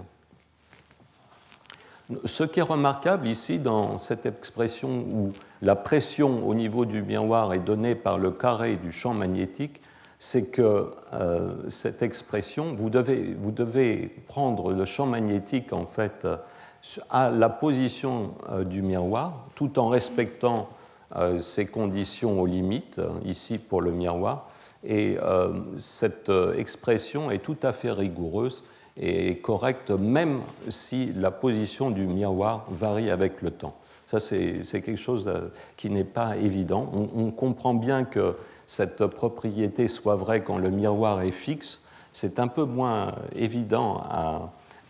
[2.24, 7.52] Ce qui est remarquable ici dans cette expression où la pression au niveau du miroir
[7.52, 9.80] est donnée par le carré du champ magnétique,
[10.24, 16.28] c'est que euh, cette expression, vous devez, prendre le champ magnétique en fait
[17.10, 20.68] à la position euh, du miroir, tout en respectant
[21.16, 24.48] euh, ces conditions aux limites, ici pour le miroir.
[24.84, 25.16] Et
[25.76, 28.64] cette expression est tout à fait rigoureuse
[28.96, 33.76] et correcte, même si la position du miroir varie avec le temps.
[34.08, 35.30] Ça, c'est quelque chose
[35.76, 36.90] qui n'est pas évident.
[37.14, 38.34] On comprend bien que
[38.72, 41.82] cette propriété soit vraie quand le miroir est fixe,
[42.14, 44.02] c'est un peu moins évident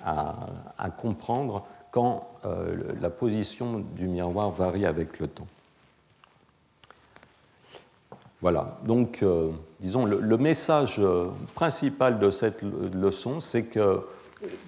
[0.04, 5.48] à, comprendre quand euh, la position du miroir varie avec le temps.
[8.40, 11.00] Voilà, donc euh, disons le, message
[11.56, 14.00] principal de cette leçon, c'est que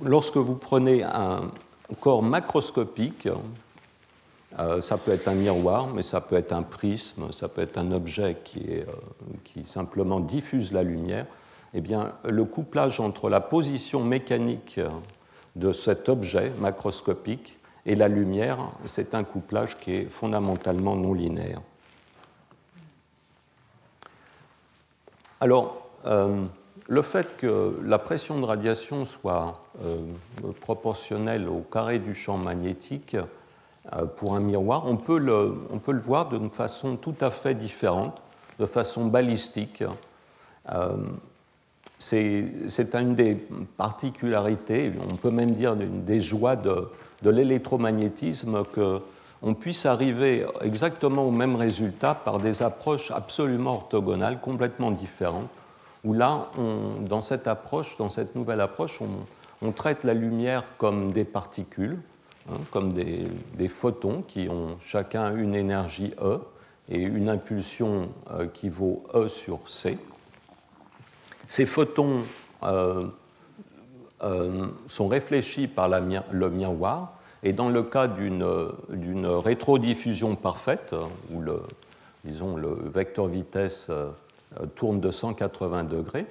[0.03, 1.53] lorsque vous prenez un
[2.01, 3.29] corps macroscopique,
[4.59, 7.77] euh, ça peut être un miroir, mais ça peut être un prisme, ça peut être
[7.77, 8.85] un objet euh,
[9.43, 11.27] qui simplement diffuse la lumière.
[11.73, 14.79] Eh bien, le couplage entre la position mécanique
[15.57, 21.61] de cet objet macroscopique et la lumière, c'est un couplage qui est fondamentalement non linéaire.
[25.41, 26.45] Alors, euh,
[26.89, 29.65] le fait que la pression de radiation soit
[30.61, 33.17] proportionnelle au carré du champ magnétique
[34.17, 37.55] pour un miroir, on peut, le, on peut le voir d'une façon tout à fait
[37.55, 38.21] différente,
[38.59, 39.85] de façon balistique.
[40.73, 40.97] Euh,
[41.99, 43.35] c'est une des
[43.77, 46.89] particularités, on peut même dire une des joies de,
[47.23, 54.91] de l'électromagnétisme qu'on puisse arriver exactement au même résultat par des approches absolument orthogonales, complètement
[54.91, 55.49] différentes.
[56.05, 56.49] où là,
[57.01, 59.01] dans cette approche, dans cette nouvelle approche,
[59.63, 61.99] on, traite la lumière comme des particules,
[62.51, 66.41] hein, comme des, photons qui ont chacun une énergie E
[66.91, 69.99] et une impulsion euh, qui vaut E sur C.
[71.49, 72.23] Ces photons
[72.63, 73.07] euh,
[74.23, 80.95] euh, sont réfléchis par le miroir et dans le cas d'une rétrodiffusion parfaite,
[81.31, 81.61] où le,
[82.25, 83.91] disons, le vecteur vitesse
[84.75, 86.25] tourne de 180 degrés,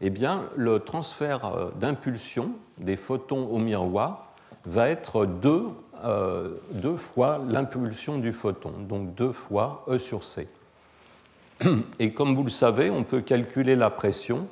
[0.00, 4.29] eh bien, le transfert d'impulsion des photons au miroir
[4.64, 5.66] va être deux,
[6.04, 10.48] euh, deux fois l'impulsion du photon, donc deux fois E sur C.
[11.98, 14.48] Et comme vous le savez, on peut calculer la pression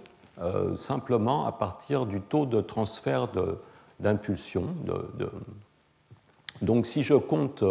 [0.76, 3.26] simplement à partir du taux de transfert
[3.98, 4.66] d'impulsion.
[6.62, 7.64] Donc si je compte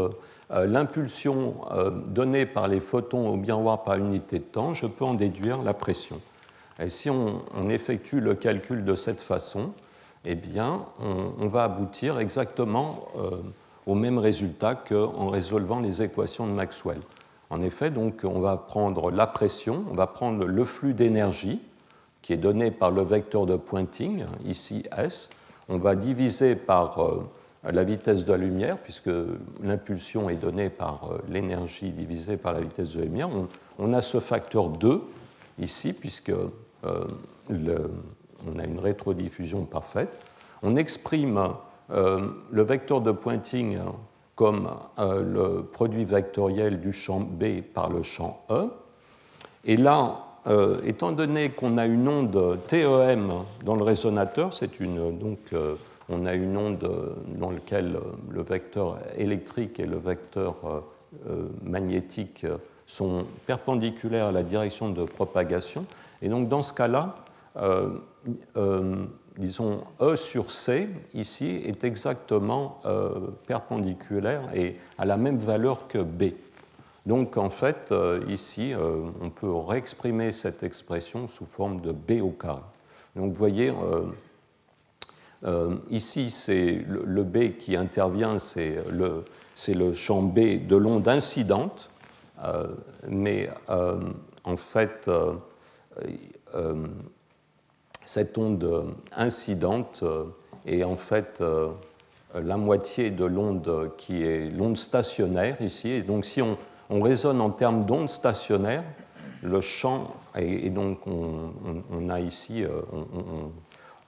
[0.51, 5.03] euh, l'impulsion euh, donnée par les photons au miroir par unité de temps, je peux
[5.03, 6.21] en déduire la pression.
[6.79, 9.73] Et si on, effectue le calcul de cette façon,
[10.29, 13.37] eh bien, on, va aboutir exactement euh,
[13.85, 16.99] au même résultat qu'en résolvant les équations de Maxwell.
[17.49, 21.61] En effet, donc, on va prendre la pression, on va prendre le flux d'énergie
[22.21, 25.29] qui est donné par le vecteur de Poynting, ici S,
[25.69, 26.99] on va diviser par
[27.63, 29.09] la vitesse de la lumière, puisque
[29.63, 33.29] l'impulsion est donnée par euh, l'énergie divisée par la vitesse de la lumière,
[33.79, 35.01] on, a ce facteur 2
[35.59, 37.05] ici, puisque euh,
[38.53, 40.09] on a une rétrodiffusion parfaite.
[40.63, 41.49] On exprime
[41.91, 43.79] euh, le vecteur de Poynting
[44.35, 48.67] comme le produit vectoriel du champ B par le champ E.
[49.65, 50.25] Et là,
[50.83, 53.33] étant donné qu'on a une onde TEM
[53.65, 55.39] dans le résonateur, c'est une donc
[56.09, 57.97] on a une onde dans laquelle
[58.29, 60.79] le vecteur électrique et le vecteur euh,
[61.29, 62.45] euh, magnétique
[62.85, 65.85] sont perpendiculaires à la direction de propagation.
[66.21, 67.26] Et donc dans ce cas-là, euh,
[69.37, 72.81] disons E sur C, ici, est exactement
[73.47, 76.33] perpendiculaire et à la même valeur que B.
[77.05, 77.93] Donc en fait,
[78.27, 78.73] ici,
[79.21, 82.61] on peut réexprimer cette expression sous forme de B au carré.
[83.15, 83.71] Donc vous voyez,
[85.43, 89.25] euh, ici, c'est le, B qui intervient, c'est le,
[89.67, 91.89] le, champ B de l'onde incidente,
[92.43, 92.67] euh,
[93.07, 93.99] mais euh,
[94.43, 95.09] en fait,
[98.07, 100.03] cette onde incidente
[100.65, 101.43] est en fait
[102.33, 106.01] la moitié de l'onde qui est l'onde stationnaire ici.
[106.03, 106.57] Donc, si on,
[106.89, 108.83] on raisonne en termes d'onde stationnaire,
[109.43, 113.51] le champ, et, donc on, a ici, on,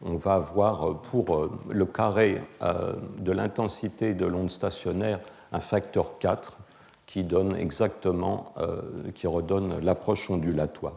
[0.01, 5.19] on va avoir pour euh, le carré euh, de l'intensité de l'onde stationnaire
[5.51, 6.57] un facteur 4
[7.05, 8.81] qui donne exactement, euh,
[9.15, 10.93] qui redonne l'approche ondulatoire.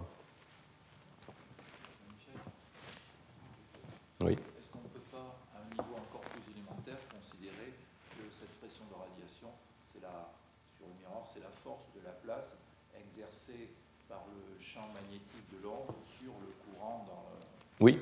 [4.22, 4.32] Oui.
[4.32, 7.74] Est-ce qu'on ne peut pas, à un niveau encore plus élémentaire, considérer
[8.14, 9.50] que cette pression de radiation,
[9.82, 10.30] c'est la,
[10.78, 12.54] sur le miroir, c'est la force de la place
[12.94, 13.74] exercée
[14.08, 17.42] par le champ magnétique de l'onde sur le courant dans le,
[17.82, 17.98] oui.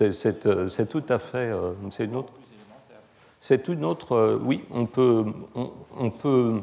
[0.00, 0.12] Euh,
[0.68, 1.50] c'est tout à fait.
[1.50, 2.32] Euh, c'est une autre.
[3.40, 4.12] C'est une autre.
[4.12, 5.26] Euh, oui, on peut,
[5.98, 6.60] on, peut,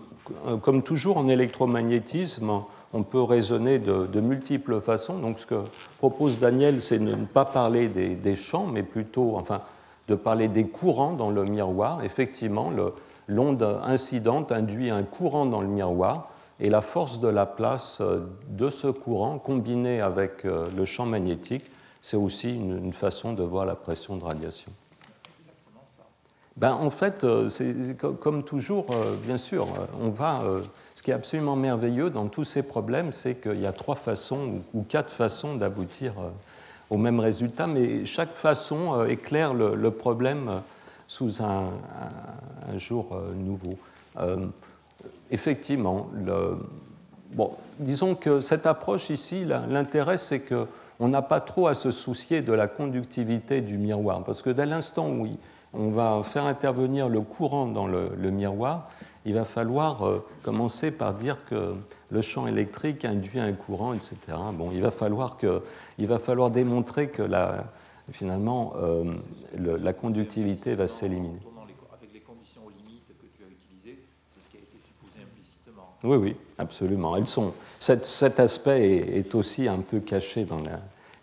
[0.61, 5.17] comme toujours en électromagnétisme, on peut raisonner de, multiples façons.
[5.19, 5.61] Donc, ce que
[5.97, 9.61] propose Daniel, c'est de ne pas parler des, champs, mais plutôt, enfin,
[10.07, 12.03] de parler des courants dans le miroir.
[12.03, 12.71] Effectivement,
[13.27, 18.01] l'onde incidente induit un courant dans le miroir, et la force de la place
[18.49, 21.65] de ce courant, combinée avec le champ magnétique,
[22.01, 24.71] c'est aussi une, façon de voir la pression de radiation.
[26.57, 27.47] Ben, en fait, euh,
[28.19, 30.41] comme toujours, euh, bien sûr, euh, on va.
[30.95, 34.61] Ce qui est absolument merveilleux dans tous ces problèmes, c'est qu'il y a trois façons
[34.73, 36.13] ou quatre façons d'aboutir
[36.89, 40.63] au même résultat, mais chaque façon éclaire le, problème
[41.07, 41.69] sous un,
[42.77, 43.77] jour nouveau.
[45.29, 46.09] effectivement,
[47.35, 50.65] bon, disons que cette approche ici, l'intérêt, c'est que
[50.99, 54.65] on n'a pas trop à se soucier de la conductivité du miroir, parce que dès
[54.65, 55.27] l'instant où
[55.77, 58.89] on va faire intervenir le courant dans le, miroir,
[59.25, 61.75] il va falloir euh, commencer par dire que
[62.09, 64.15] le champ électrique induit un courant, etc.
[64.53, 65.61] Bon, il va falloir, que,
[65.97, 67.65] il va falloir démontrer que la,
[68.11, 69.03] finalement euh,
[69.57, 71.39] la conductivité va s'éliminer.
[71.93, 74.01] Avec les conditions limites que tu as utilisées,
[74.33, 75.93] c'est ce qui a été supposé implicitement.
[76.03, 77.15] Oui, oui, absolument.
[77.17, 80.61] Elles sont, cet, aspect est, aussi un peu caché dans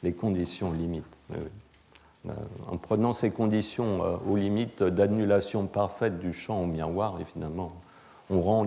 [0.02, 1.04] les conditions limites.
[1.32, 1.36] Euh,
[2.68, 7.72] en prenant ces conditions euh, aux limites d'annulation parfaite du champ au miroir, et finalement,
[8.30, 8.66] on rend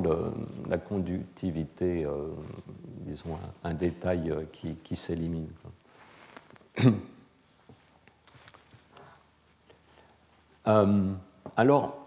[0.70, 2.28] la conductivité, euh,
[3.00, 5.48] disons, un, détail qui, s'élimine.
[11.56, 11.98] alors,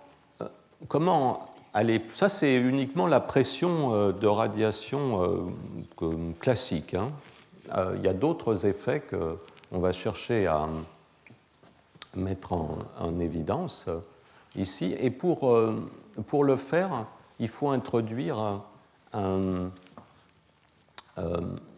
[0.87, 2.01] comment aller?
[2.15, 5.51] Ça, c'est uniquement la pression de radiation
[6.39, 6.95] classique.
[6.95, 7.11] Hein.
[7.97, 10.69] Il y a d'autres effets qu'on va chercher à
[12.15, 13.89] mettre en, évidence
[14.57, 14.95] ici.
[14.99, 15.57] Et pour,
[16.27, 17.07] pour le faire,
[17.39, 18.63] il faut introduire
[19.13, 19.71] un,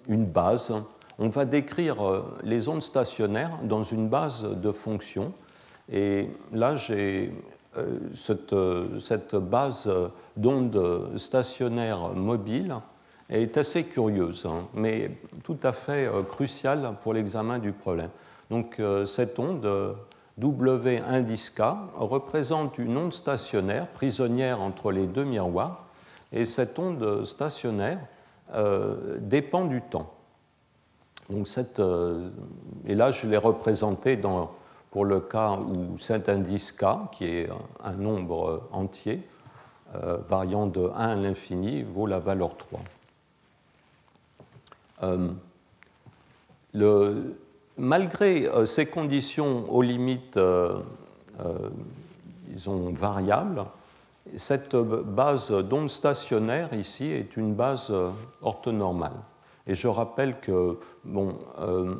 [0.09, 0.73] une base.
[1.19, 5.33] On va décrire euh, les ondes stationnaires dans une base de fonctions.
[5.91, 7.33] Et là, j'ai
[7.77, 9.91] euh, cette, euh, cette, base
[10.37, 12.75] d'ondes stationnaires mobiles
[13.29, 15.11] est assez curieuse, hein, mais
[15.43, 18.11] tout à fait cruciale pour l'examen du problème.
[18.51, 19.97] Donc cette onde
[20.39, 21.63] W indice K
[21.95, 25.85] représente une onde stationnaire prisonnière entre les deux miroirs,
[26.33, 27.99] et cette onde stationnaire
[28.55, 30.13] euh, dépend du temps.
[31.29, 32.31] Donc cette, euh,
[32.87, 34.51] et là, je l'ai représenté dans,
[34.91, 37.51] pour le cas où cet indice k, qui est
[37.85, 39.27] un nombre entier,
[39.95, 42.81] euh, variant de 1 à l'infini, vaut la valeur 3.
[46.75, 47.37] Le,
[47.79, 50.39] malgré ces conditions aux limites
[52.53, 53.65] disons, variables,
[54.37, 58.11] cette base d'onde stationnaire ici est une base euh,
[58.41, 59.17] orthonormale.
[59.67, 61.95] Et je rappelle que bon, euh,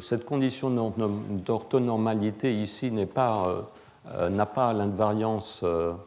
[0.00, 0.92] cette condition
[1.44, 3.68] d'orthonormalité ici n'a pas,
[4.06, 5.64] euh, pas l'invariance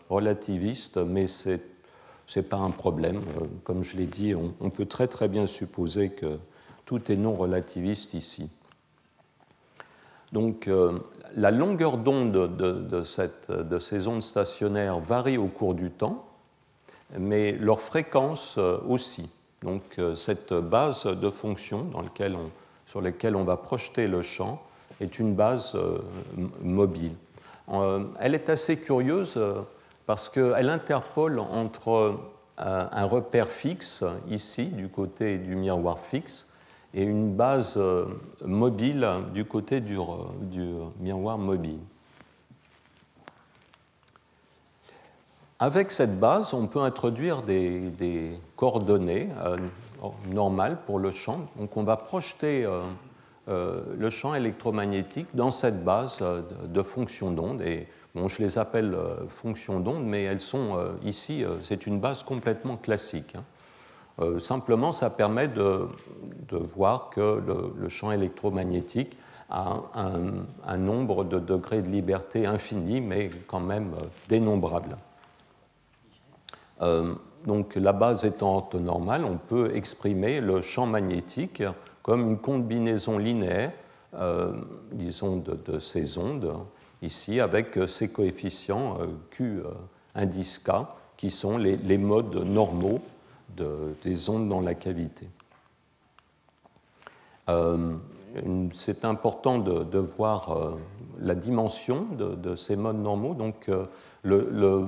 [0.09, 1.59] relativiste, mais ce
[2.35, 3.21] n'est pas un problème.
[3.63, 6.37] Comme je l'ai dit, on, on, peut très très bien supposer que
[6.83, 8.49] tout est non relativiste ici.
[10.31, 10.67] Donc
[11.35, 16.25] la longueur d'onde de, ces ondes stationnaires varie au cours du temps,
[17.17, 19.31] mais leur fréquence euh, aussi.
[19.61, 21.91] Donc euh, cette base de fonctions
[22.85, 24.61] sur laquelle on va projeter le champ
[24.99, 25.99] est une base euh,
[26.61, 27.13] mobile.
[28.19, 29.39] Elle est assez curieuse
[30.05, 32.19] parce qu'elle interpole entre
[32.57, 36.49] un repère fixe, ici, du côté du miroir fixe,
[36.93, 38.05] et une base euh,
[38.45, 39.97] mobile du côté du,
[40.99, 41.79] miroir mobile.
[45.59, 49.57] Avec cette base, on peut introduire des, coordonnées euh,
[50.31, 51.47] normales pour le champ.
[51.57, 52.67] Donc on va projeter
[53.47, 56.23] euh, le champ électromagnétique dans cette base
[56.65, 57.63] de fonctions d'onde.
[58.15, 58.97] Bon, je les appelle
[59.29, 63.35] fonctions d'onde, mais elles sont ici, c'est une base complètement classique.
[63.35, 63.43] Hein.
[64.19, 65.87] Euh, simplement, ça permet de,
[66.75, 67.41] voir que
[67.77, 69.17] le, champ électromagnétique
[69.49, 74.97] a un, nombre de degrés de liberté infini, mais quand même euh, dénombrable.
[76.81, 77.13] Euh,
[77.45, 81.63] donc, la base étant orthonormale, on peut exprimer le champ magnétique
[82.03, 83.71] comme une combinaison linéaire,
[84.91, 86.53] disons, de, ces ondes,
[87.01, 88.97] ici, avec ces coefficients
[89.31, 89.61] Q
[90.13, 90.71] indice K,
[91.17, 92.99] qui sont les modes normaux
[93.57, 95.27] des ondes dans la cavité.
[97.49, 97.95] Euh,
[98.71, 100.75] c'est important de, voir euh,
[101.19, 103.33] la dimension de, ces modes normaux.
[103.33, 103.85] Donc, euh,
[104.23, 104.85] le,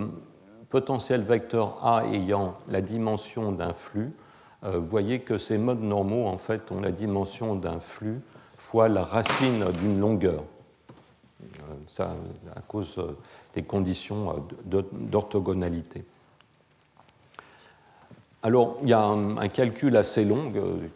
[0.70, 4.12] potentiel vecteur A ayant la dimension d'un flux,
[4.64, 8.22] vous voyez que ces modes normaux en fait ont la dimension d'un flux
[8.58, 10.44] fois la racine d'une longueur.
[11.86, 12.16] Ça,
[12.56, 13.00] à cause
[13.54, 16.06] des conditions d'orthogonalité.
[18.46, 20.90] Alors, il y a un, calcul assez long euh,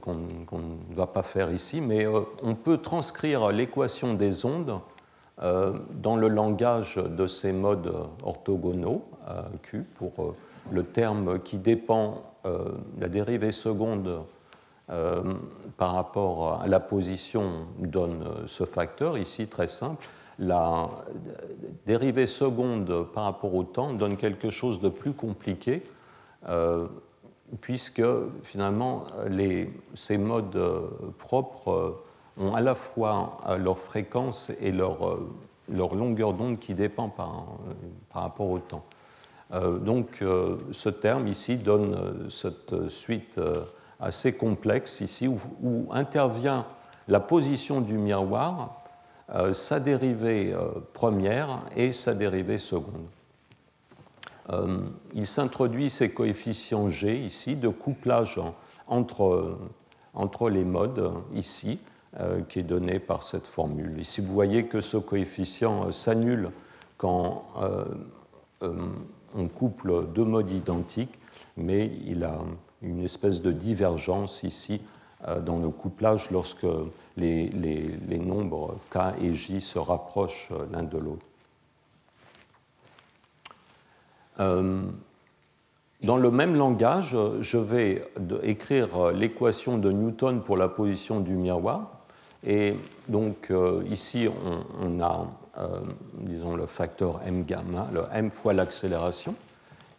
[0.00, 4.80] qu'on ne va pas faire ici, mais euh, on peut transcrire l'équation des ondes
[5.42, 9.04] euh, dans le langage de ces modes orthogonaux,
[9.62, 10.34] Q, pour
[10.72, 12.22] le terme qui dépend
[12.98, 14.24] la dérivée seconde
[14.88, 20.08] par rapport à la position donne ce facteur, ici très simple.
[20.40, 20.90] La
[21.86, 25.88] dérivée seconde par rapport au temps donne quelque chose de plus compliqué euh,
[27.60, 28.02] puisque
[28.42, 29.04] finalement
[29.94, 30.88] ces modes euh,
[31.18, 32.02] propres euh,
[32.38, 35.18] ont à la fois leur fréquence et leur,
[35.68, 37.46] longueur d'onde qui dépend par,
[38.14, 38.84] rapport au temps.
[39.52, 40.24] donc
[40.70, 43.38] ce terme ici donne cette suite
[44.00, 46.64] assez complexe ici où, intervient
[47.06, 48.82] la position du miroir,
[49.52, 50.56] sa dérivée
[50.94, 53.08] première et sa dérivée seconde.
[54.50, 54.78] Euh,
[55.14, 58.40] il s'introduit ces coefficients G ici de couplage
[58.86, 59.56] entre,
[60.14, 61.78] entre les modes ici,
[62.18, 63.98] euh, qui est donné par cette formule.
[63.98, 66.50] Ici, vous voyez que ce coefficient euh, s'annule
[66.98, 67.46] quand
[69.34, 71.18] on couple deux modes identiques,
[71.56, 72.38] mais il a
[72.80, 74.80] une espèce de divergence ici
[75.44, 76.66] dans le couplage lorsque
[77.16, 81.26] les, les, nombres k et j se rapprochent l'un de l'autre.
[84.38, 88.04] Dans le même langage, je vais
[88.42, 92.02] écrire l'équation de Newton pour la position du miroir.
[92.44, 92.74] Et
[93.08, 94.28] donc euh, ici,
[94.80, 95.26] on, a,
[95.58, 95.80] euh,
[96.14, 99.34] disons, le facteur m gamma, le m fois l'accélération.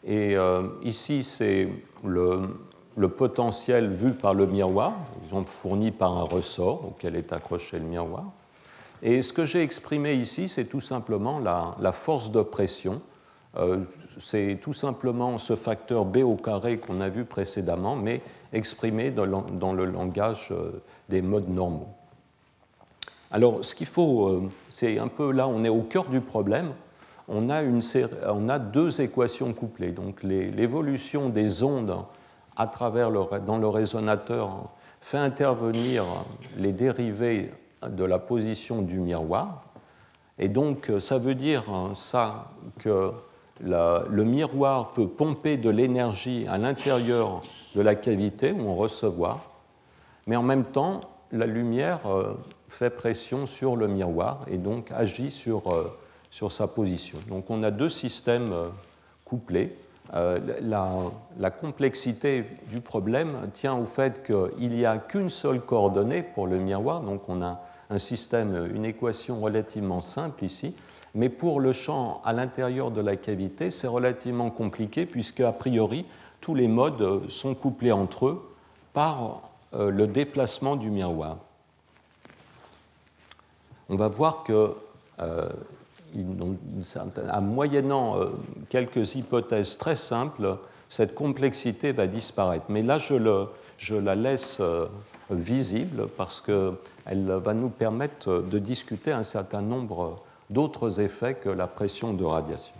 [0.04, 1.70] Et euh, ici, c'est
[2.04, 2.50] le,
[3.08, 4.94] potentiel vu par le miroir,
[5.46, 8.26] fourni par un ressort auquel est accroché le miroir.
[9.02, 13.13] Et ce que j'ai exprimé ici, c'est tout simplement la, force de pression euh,
[14.20, 19.74] c'est tout simplement ce facteur B au carré qu'on a vu précédemment, mais exprimé dans
[19.74, 21.88] le langage euh, des modes normaux.
[23.32, 26.72] Alors, ce qu'il faut, euh, c'est un peu là, on est au cœur du problème.
[27.28, 27.82] On a, une
[28.28, 29.92] on a deux équations couplées.
[29.92, 31.98] Donc, l'évolution des ondes
[32.56, 34.70] à travers dans le résonateur
[35.02, 36.04] fait intervenir
[36.58, 37.52] les dérivés
[37.88, 39.64] de la position du miroir.
[40.38, 41.64] Et donc, ça veut dire
[41.96, 43.14] ça que
[43.62, 47.42] le miroir peut pomper de l'énergie à l'intérieur
[47.76, 49.40] de la cavité où on recevoir,
[50.28, 51.02] mais en même temps,
[51.32, 52.34] la lumière euh,
[52.68, 55.92] fait pression sur le miroir et donc agit sur, euh,
[56.30, 57.18] sur sa position.
[57.28, 58.70] Donc on a deux systèmes euh,
[59.26, 59.76] couplés.
[60.12, 60.92] La,
[61.40, 66.60] la, complexité du problème tient au fait qu'il n'y a qu'une seule coordonnée pour le
[66.60, 70.76] miroir, donc on a un système, une équation relativement simple ici,
[71.16, 76.06] mais pour le champ à l'intérieur de la cavité, c'est relativement compliqué puisque, a priori,
[76.42, 78.56] tous les modes sont couplés entre eux
[78.94, 79.42] par
[79.74, 81.38] euh, le déplacement du miroir.
[83.90, 84.74] On va voir que,
[85.20, 85.50] euh,
[87.32, 88.30] en moyennant euh,
[88.70, 90.58] quelques hypothèses très simples,
[90.90, 92.66] cette complexité va disparaître.
[92.70, 93.46] Mais là, je,
[93.78, 94.62] je la laisse
[95.32, 100.20] visible parce qu'elle va nous permettre de discuter un certain nombre
[100.54, 102.76] d'autres effets que la pression de radiation.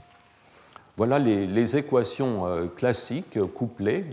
[0.96, 4.06] Voilà les, équations euh, classiques couplées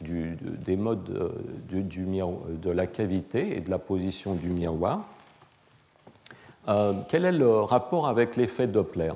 [0.00, 1.32] des modes euh,
[1.70, 5.02] de la cavité et de la position du miroir.
[6.68, 9.12] Euh, quel est le rapport avec l'effet Doppler?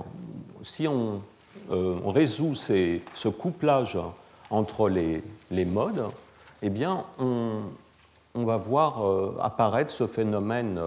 [0.63, 1.23] Si on,
[1.71, 3.99] résout ce couplage
[4.51, 6.05] entre les, modes,
[6.61, 9.01] eh bien, on va voir
[9.41, 10.79] apparaître ce phénomène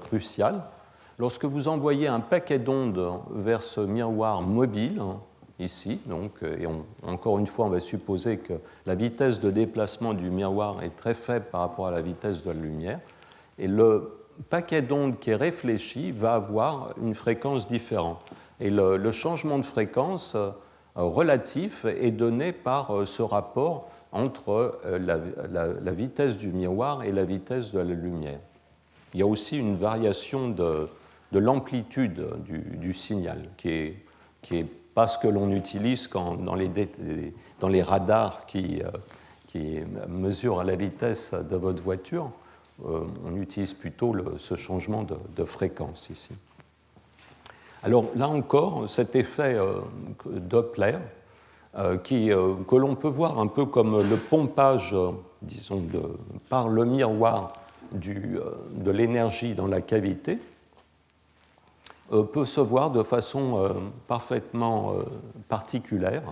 [0.00, 0.62] crucial
[1.18, 5.02] Lorsque vous envoyez un paquet d'ondes vers ce miroir mobile,
[5.58, 6.66] ici, et
[7.02, 8.52] encore une fois, on va supposer que
[8.86, 12.50] la vitesse de déplacement du miroir est très faible par rapport à la vitesse de
[12.52, 13.00] la lumière,
[13.58, 14.12] et le
[14.48, 18.20] paquet d'ondes qui est réfléchi va avoir une fréquence différente.
[18.60, 20.50] Et le, changement de fréquence euh,
[20.94, 27.24] relatif est donné par euh, ce rapport entre euh, la, vitesse du miroir et la
[27.24, 28.38] vitesse de la lumière.
[29.14, 30.88] Il y a aussi une variation de,
[31.32, 33.96] de l'amplitude du, signal, qui est,
[34.42, 36.70] qui est pas ce que l'on utilise quand, dans, les,
[37.60, 38.90] dans les radars qui, euh,
[39.46, 42.30] qui mesurent la vitesse de votre voiture.
[42.86, 46.34] Euh, on utilise plutôt ce changement de, fréquence ici.
[47.82, 49.80] Alors là encore, cet effet euh,
[50.26, 50.96] Doppler,
[52.02, 54.96] qui, que l'on peut voir un peu comme le pompage,
[55.42, 55.84] disons,
[56.48, 57.52] par le miroir
[57.92, 60.57] de l'énergie dans la cavité, euh,
[62.10, 63.72] peut se voir de façon euh,
[64.06, 65.02] parfaitement euh,
[65.48, 66.22] particulière.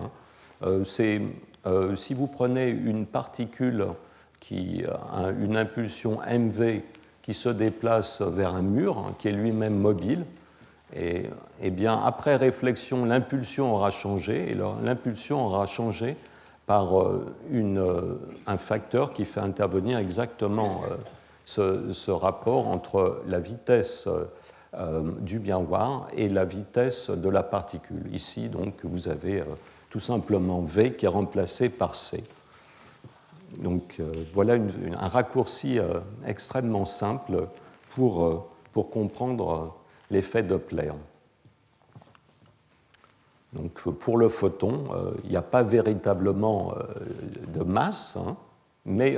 [0.61, 0.83] Hein.
[0.83, 3.87] si vous prenez une particule
[4.39, 6.81] qui a une impulsion mv
[7.21, 10.25] qui se déplace vers un mur, hein, qui est lui-même mobile,
[10.95, 11.23] et,
[11.61, 16.15] eh bien, après réflexion, l'impulsion aura changé, et l'impulsion aura changé
[16.65, 16.93] par
[17.51, 17.83] une,
[18.45, 20.83] un facteur qui fait intervenir exactement
[21.47, 24.25] ce, rapport entre la vitesse euh,
[25.21, 28.03] du miroir et la vitesse de la particule.
[28.13, 29.45] Ici, donc, vous avez euh,
[29.89, 32.23] tout simplement V qui est remplacé par C.
[33.57, 34.57] Donc euh, voilà
[34.99, 35.79] un raccourci
[36.25, 37.47] extrêmement simple
[37.91, 39.73] pour, pour comprendre
[40.11, 40.91] l'effet Doppler.
[43.53, 44.83] Donc pour le photon,
[45.23, 46.73] il n'y a pas véritablement
[47.47, 48.35] de masse, hein,
[48.85, 49.17] mais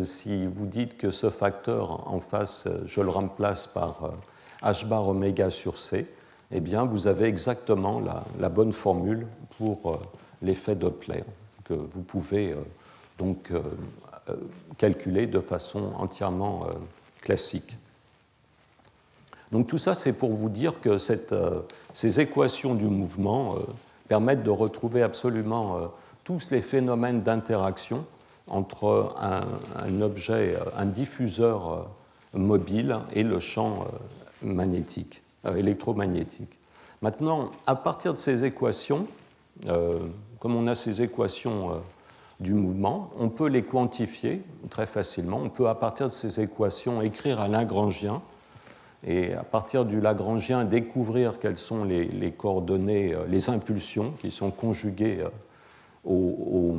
[0.00, 4.12] si vous dites que ce facteur en face, je le remplace par
[4.62, 6.06] h bar oméga sur c,
[6.52, 8.00] eh bien, vous avez exactement
[8.38, 9.26] la, bonne formule
[9.58, 9.98] pour euh,
[10.42, 11.24] l'effet Doppler
[11.64, 12.56] que vous pouvez euh,
[13.18, 13.60] donc euh,
[14.78, 16.66] calculer de façon entièrement
[17.22, 17.76] classique.
[19.52, 23.54] Donc tout ça, c'est pour vous dire que ces équations du mouvement
[24.08, 25.92] permettent de retrouver absolument
[26.24, 28.04] tous les phénomènes d'interaction
[28.48, 31.88] entre un, objet, un diffuseur
[32.32, 33.86] mobile et le champ
[34.42, 35.22] magnétique,
[35.56, 36.58] électromagnétique.
[37.02, 39.06] Maintenant, à partir de ces équations,
[39.64, 41.80] comme on a ces équations
[42.40, 45.40] du mouvement, on peut les quantifier très facilement.
[45.42, 48.22] On peut, à partir de ces équations, écrire à Lagrangien
[49.06, 54.50] et à partir du Lagrangien découvrir quelles sont les, coordonnées, euh, les impulsions qui sont
[54.50, 55.28] conjuguées euh,
[56.04, 56.76] aux,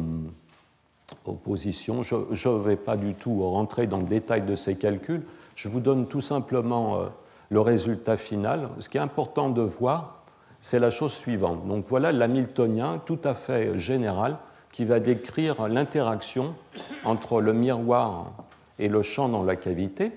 [1.44, 2.04] positions.
[2.04, 5.24] Je ne vais pas du tout rentrer dans le détail de ces calculs,
[5.56, 7.06] je vous donne tout simplement euh,
[7.50, 8.70] le résultat final.
[8.80, 10.24] Ce qui est important de voir,
[10.62, 11.68] c'est la chose suivante.
[11.68, 14.38] Donc voilà l'hamiltonien tout à fait général
[14.72, 16.54] qui va décrire l'interaction
[17.04, 18.34] entre le miroir
[18.78, 20.12] et le champ dans la cavité.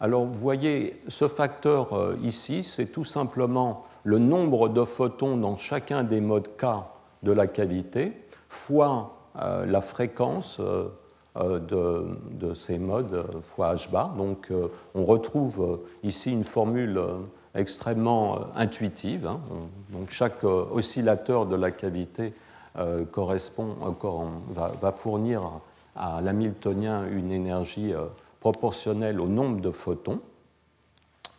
[0.00, 5.56] Alors vous voyez, ce facteur euh, ici, c'est tout simplement le nombre de photons dans
[5.56, 6.66] chacun des modes K
[7.22, 8.12] de la cavité,
[8.48, 14.14] fois la fréquence euh, de, ces modes, fois h bar.
[14.14, 14.52] Donc
[14.94, 17.00] on retrouve ici une formule
[17.54, 19.26] extrêmement intuitive.
[19.26, 19.40] Hein.
[19.90, 22.34] Donc chaque oscillateur de la cavité
[23.10, 23.76] correspond,
[24.50, 25.42] va, fournir
[25.96, 27.94] à l'hamiltonien une énergie
[28.40, 30.20] proportionnelle au nombre de photons.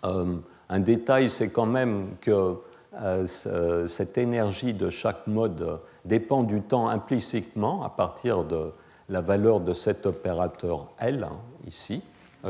[0.05, 0.37] Euh,
[0.69, 2.55] un détail, c'est quand même que
[2.95, 8.71] euh, cette énergie de chaque mode dépend du temps implicitement à partir de
[9.09, 11.37] la valeur de cet opérateur L, hein,
[11.67, 12.01] ici.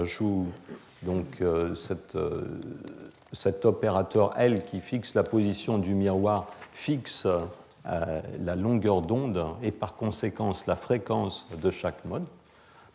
[0.04, 0.48] Joue
[1.04, 1.76] donc euh,
[3.34, 7.28] cet opérateur L qui fixe la position du miroir fixe
[7.86, 12.24] la longueur d'onde et par conséquence la fréquence de chaque mode.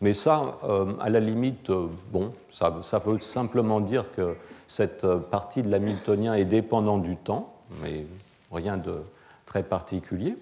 [0.01, 4.35] Mais ça, euh, à la limite, euh, bon, ça, veut simplement dire que
[4.65, 8.05] cette euh, partie de l'hamiltonien est dépendante du temps, mais
[8.51, 9.01] rien de
[9.45, 10.37] très particulier.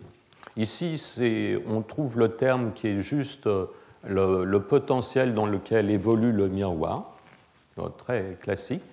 [0.57, 3.47] Ici, on trouve le terme qui est juste
[4.05, 7.15] le, potentiel dans lequel évolue le miroir,
[7.97, 8.83] très classique.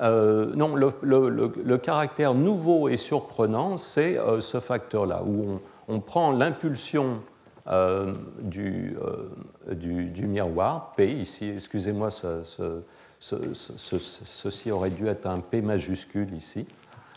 [0.00, 7.20] non, le, caractère nouveau et surprenant, c'est ce facteur-là, où on prend l'impulsion
[7.66, 8.14] euh,
[8.56, 9.28] euh,
[9.74, 12.08] du, miroir, P, ici, excusez-moi,
[13.20, 16.66] ceci aurait dû être un P majuscule ici.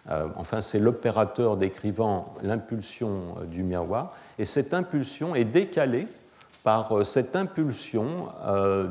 [0.09, 6.07] Euh, enfin, c'est l'opérateur décrivant l'impulsion du miroir, et cette impulsion est décalée
[6.63, 8.29] par cette impulsion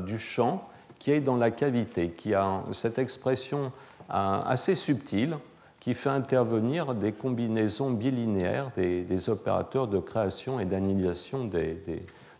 [0.05, 0.67] du champ
[0.99, 3.71] qui est dans la cavité, qui a cette expression
[4.09, 5.37] assez subtile
[5.83, 11.49] qui fait intervenir des combinaisons bilinéaires des, opérateurs de création et d'annihilation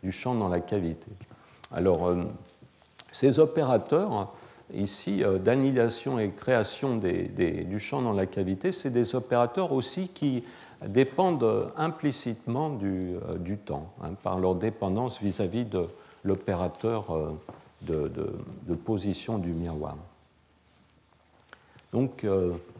[0.02, 1.12] du champ dans la cavité.
[1.74, 2.24] Alors, euh,
[3.12, 4.34] ces opérateurs,
[4.74, 10.44] ici, euh, d'annihilation et création du champ dans la cavité, c'est des opérateurs aussi qui
[10.86, 15.88] dépendent implicitement du, euh, temps, hein, par leur dépendance vis-à-vis de
[16.24, 17.08] l'opérateur
[17.82, 18.08] de,
[18.86, 19.98] position du miroir.
[21.92, 22.26] Donc,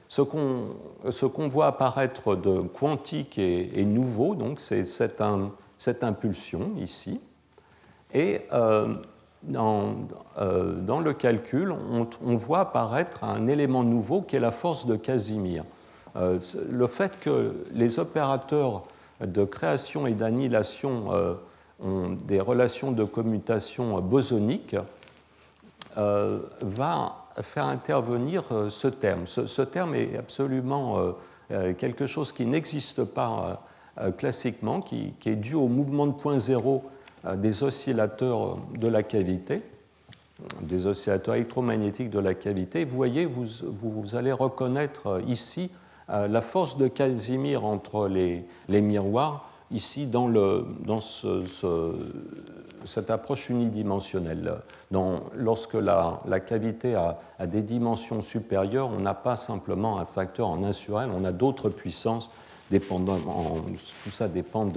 [0.08, 5.22] ce qu'on voit apparaître de quantique et, nouveau, c'est cette,
[6.04, 7.20] impulsion ici.
[8.14, 8.96] Et euh,
[9.52, 14.96] euh, dans, le calcul, on, voit apparaître un élément nouveau qui est la force de
[14.96, 15.64] Casimir.
[16.16, 16.40] Euh,
[16.70, 18.84] le fait que les opérateurs
[19.22, 21.38] de création et d'annihilation
[21.84, 24.76] ont des relations de commutation bosoniques
[25.96, 29.26] va faire intervenir euh, ce terme.
[29.26, 31.12] Ce, terme est absolument euh,
[31.52, 33.62] euh, quelque chose qui n'existe pas
[34.18, 36.84] classiquement, qui, est dû au mouvement de point zéro
[37.36, 39.62] des oscillateurs de la cavité,
[40.62, 42.86] des oscillateurs électromagnétiques de la cavité.
[42.86, 45.72] Vous voyez, vous, vous, allez reconnaître ici
[46.10, 51.46] la force de Casimir entre les, les miroirs, ici dans, le, dans ce,
[52.86, 54.56] cette approche unidimensionnelle.
[54.92, 60.72] lorsque la, cavité a, des dimensions supérieures, on n'a pas simplement un facteur en 1
[60.72, 62.30] sur L, on a d'autres puissances.
[62.72, 63.18] Dépendant,
[64.04, 64.68] tout ça dépend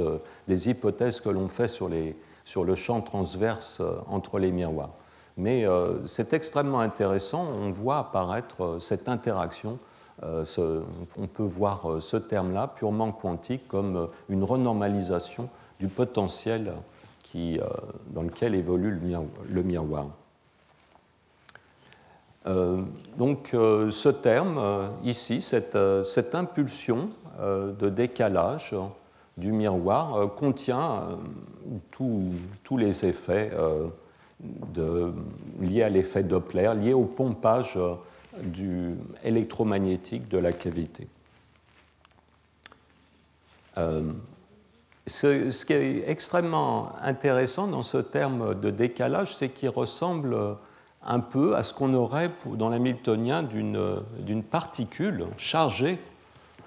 [0.48, 2.16] des hypothèses que l'on fait sur, les,
[2.46, 4.92] sur, le champ transverse euh, entre les miroirs.
[5.36, 9.78] Mais euh, c'est extrêmement intéressant, on voit apparaître euh, cette interaction
[10.22, 16.72] on peut voir ce terme-là purement quantique comme une renormalisation du potentiel
[17.34, 17.58] euh,
[18.06, 18.98] dans lequel évolue
[19.50, 20.06] le miroir.
[23.18, 28.74] Donc ce terme ici, cette impulsion de décalage
[29.36, 31.18] du miroir contient
[31.92, 33.50] tous les effets
[34.40, 35.12] de,
[35.60, 37.78] liés à l'effet Doppler, liés au pompage
[39.24, 41.08] électromagnétique de la cavité.
[45.06, 50.56] ce, qui est extrêmement intéressant dans ce terme de décalage, c'est qu'il ressemble
[51.06, 56.15] un peu à ce qu'on aurait dans l'hamiltonien d'une particule chargée euh,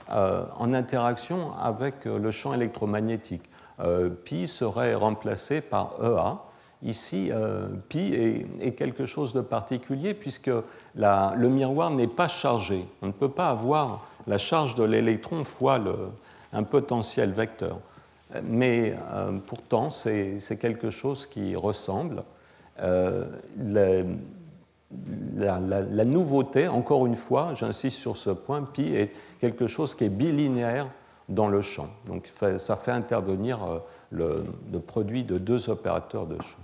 [0.10, 3.50] en interaction avec le champ électromagnétique.
[3.82, 6.38] Euh, pi serait remplacé par EA.
[6.84, 10.52] Ici, euh, pi est, quelque chose de particulier puisque
[10.96, 12.86] le miroir n'est pas chargé.
[13.02, 15.80] On ne peut pas avoir la charge de l'électron fois
[16.52, 17.80] un potentiel vecteur.
[18.44, 18.96] Mais
[19.48, 22.24] pourtant, c'est quelque chose qui ressemble.
[25.36, 30.10] La, nouveauté, encore une fois, j'insiste sur ce point, pi est quelque chose qui est
[30.10, 30.88] bilinéaire
[31.28, 31.88] dans le champ.
[32.08, 32.28] Donc
[32.58, 33.80] ça fait intervenir euh,
[34.72, 36.58] le, produit de deux opérateurs de champ.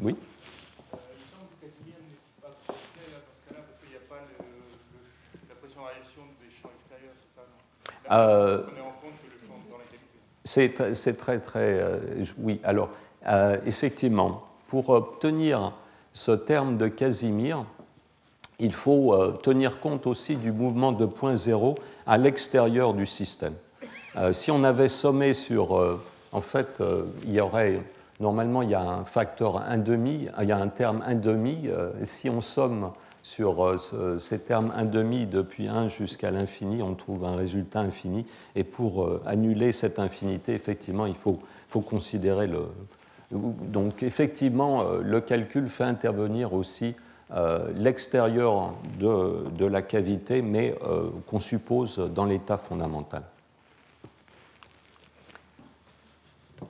[0.00, 0.16] Oui?
[8.10, 8.62] Euh,
[10.44, 10.72] c'est
[11.18, 11.80] très, très.
[11.80, 11.98] Euh,
[12.38, 12.90] oui, alors,
[13.64, 15.72] effectivement, pour obtenir
[16.12, 17.64] ce terme de Casimir,
[18.58, 23.54] il faut tenir compte aussi du mouvement de point zéro à l'extérieur du système.
[24.16, 25.76] Euh, si on avait sommé sur.
[25.76, 26.00] Euh,
[26.32, 27.80] en fait, euh, il y aurait.
[28.20, 31.70] Normalement, il y a un facteur 1,5, il y a un terme 1,5.
[32.00, 32.92] et si on somme
[33.24, 33.76] sur
[34.18, 38.24] ces termes 1,5 depuis 1 jusqu'à l'infini, on trouve un résultat infini.
[38.54, 42.60] Et pour annuler cette infinité, effectivement, il faut considérer le.
[43.32, 46.94] Donc, effectivement, le calcul fait intervenir aussi
[47.74, 50.74] l'extérieur de, la cavité, mais
[51.26, 53.22] qu'on suppose dans l'état fondamental.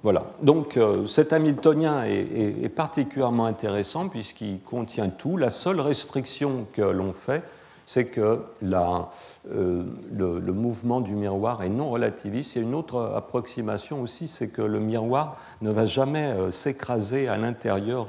[0.02, 0.24] Voilà.
[0.42, 5.36] Donc euh, cet Hamiltonien est, particulièrement intéressant puisqu'il contient tout.
[5.36, 7.42] La seule restriction que l'on fait,
[7.86, 12.56] c'est que euh, le, mouvement du miroir est non relativiste.
[12.56, 17.36] Il une autre approximation aussi, c'est que le miroir ne va jamais euh, s'écraser à
[17.36, 18.06] l'intérieur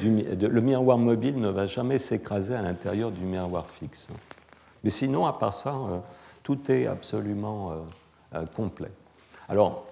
[0.00, 4.08] du le miroir mobile ne va jamais s'écraser à l'intérieur du miroir fixe.
[4.82, 5.74] Mais sinon, à part ça,
[6.42, 7.72] tout est absolument
[8.54, 8.90] complet.
[9.48, 9.84] Alors,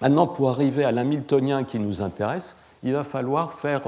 [0.00, 3.82] Maintenant, pour arriver à l'hamiltonien qui nous intéresse, il va falloir faire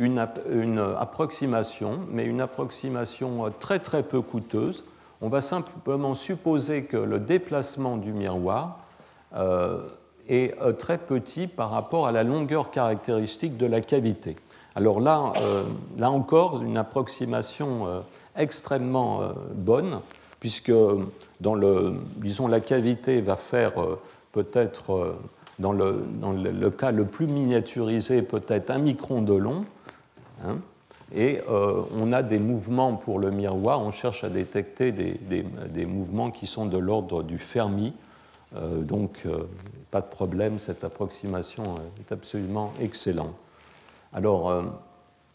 [0.00, 4.84] euh, une, approximation, mais une approximation euh, très très peu coûteuse.
[5.22, 8.80] On va simplement supposer que le déplacement du miroir
[9.34, 9.80] euh,
[10.28, 14.36] est très petit par rapport à la longueur caractéristique de la cavité.
[14.74, 15.32] Alors là,
[15.96, 18.02] là encore, une approximation
[18.36, 19.20] extrêmement
[19.54, 20.00] bonne,
[20.40, 20.72] puisque
[21.40, 23.72] dans le, disons, la cavité va faire
[24.32, 25.14] peut-être
[25.58, 29.64] dans le, cas le plus miniaturisé, peut-être un micron de long.
[30.46, 30.58] Hein,
[31.14, 36.30] et euh, on a des mouvements pour le miroir, on cherche à détecter des, mouvements
[36.30, 37.92] qui sont de l'ordre du Fermi.
[38.54, 39.48] Euh, donc, euh,
[39.90, 43.34] pas de problème, cette approximation est absolument excellente.
[44.12, 44.64] Alors,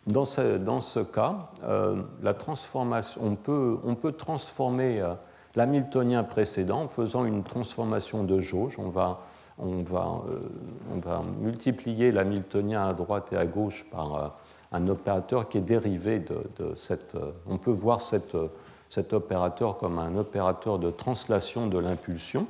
[0.08, 1.52] dans ce, cas,
[2.24, 3.36] la transformation, on,
[3.96, 5.04] peut, transformer
[5.56, 8.78] l'hamiltonien précédent en faisant une transformation de jauge.
[8.80, 9.20] On va
[9.60, 14.34] on va, multiplier l'hamiltonien à droite et à gauche par
[14.72, 17.16] un opérateur qui est dérivé de, cette.
[17.16, 18.38] Euh, on peut voir cette,
[18.90, 22.48] cet opérateur comme un opérateur de translation de l'impulsion.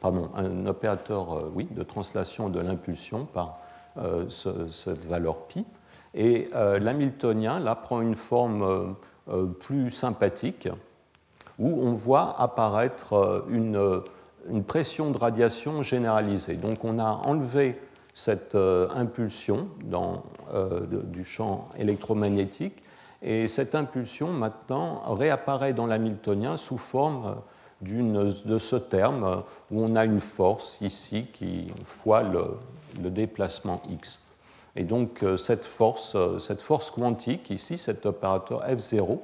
[0.00, 3.58] pardon, un opérateur oui, de translation de l'impulsion par
[4.28, 5.64] cette valeur pi.
[6.14, 8.96] Et l'hamiltonien, là, prend une forme
[9.58, 10.68] plus sympathique,
[11.58, 14.02] où on voit apparaître une
[14.48, 16.54] une pression de radiation généralisée.
[16.54, 17.78] Donc on a enlevé
[18.20, 22.82] cette euh, impulsion dans, euh, du champ électromagnétique
[23.22, 27.36] et cette impulsion maintenant réapparaît dans l'hamiltonien sous forme
[27.80, 32.58] de ce terme où on a une force ici qui fois le,
[33.02, 34.20] le déplacement x.
[34.76, 39.18] Et donc euh, cette force, cette force quantique ici, cet opérateur F0,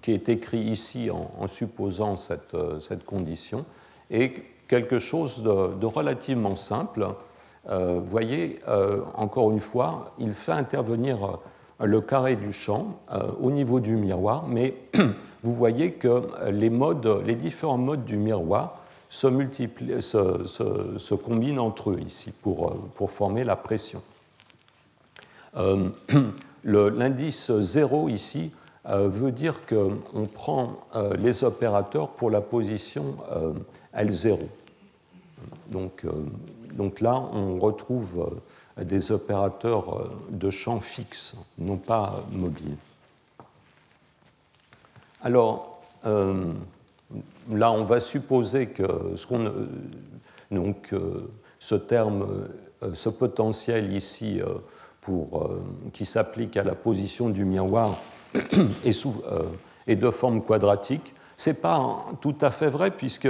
[0.00, 3.66] qui est écrit ici en, supposant cette, cette condition,
[4.10, 4.32] et
[4.68, 7.08] quelque chose de, relativement simple.
[7.68, 12.98] Euh, vous voyez, euh, encore une fois, il fait intervenir euh, le carré du champ
[13.40, 14.74] au niveau du miroir, mais
[15.42, 19.28] vous voyez que les, modes, les différents modes du miroir se,
[21.14, 24.02] combinent entre eux ici pour, pour former la pression.
[26.64, 28.50] L'indice 0 ici
[28.84, 30.78] veut dire qu'on prend
[31.16, 33.14] les opérateurs pour la position
[33.96, 34.38] L0.
[35.70, 36.10] Donc, euh,
[36.72, 38.40] donc là, on retrouve
[38.78, 42.76] euh, des opérateurs euh, de champ fixe, non pas mobiles.
[45.22, 49.26] Alors, là, on va supposer que ce,
[50.52, 50.94] donc,
[51.58, 52.46] ce terme,
[52.92, 54.40] ce potentiel ici,
[55.00, 55.50] pour,
[55.92, 57.98] qui s'applique à la position du miroir,
[58.84, 59.06] est,
[59.88, 61.14] est de forme quadratique.
[61.36, 63.28] Ce n'est pas tout à fait vrai, puisque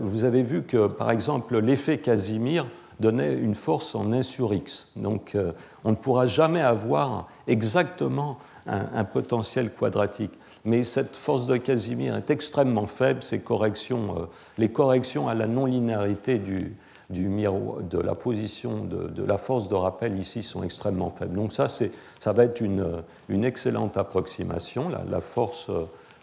[0.00, 2.66] vous avez vu que, par exemple, l'effet Casimir
[3.00, 4.88] donnait une force en 1 sur x.
[4.96, 5.52] Donc euh,
[5.84, 10.32] on ne pourra jamais avoir exactement un, potentiel quadratique.
[10.64, 13.22] Mais cette force de Casimir est extrêmement faible.
[13.22, 14.24] Ces corrections, euh,
[14.58, 16.76] les corrections à la non-linéarité du,
[17.10, 21.36] de la position de, la force de rappel ici sont extrêmement faibles.
[21.36, 24.88] Donc ça, ça va être une, excellente approximation.
[24.88, 25.70] La, force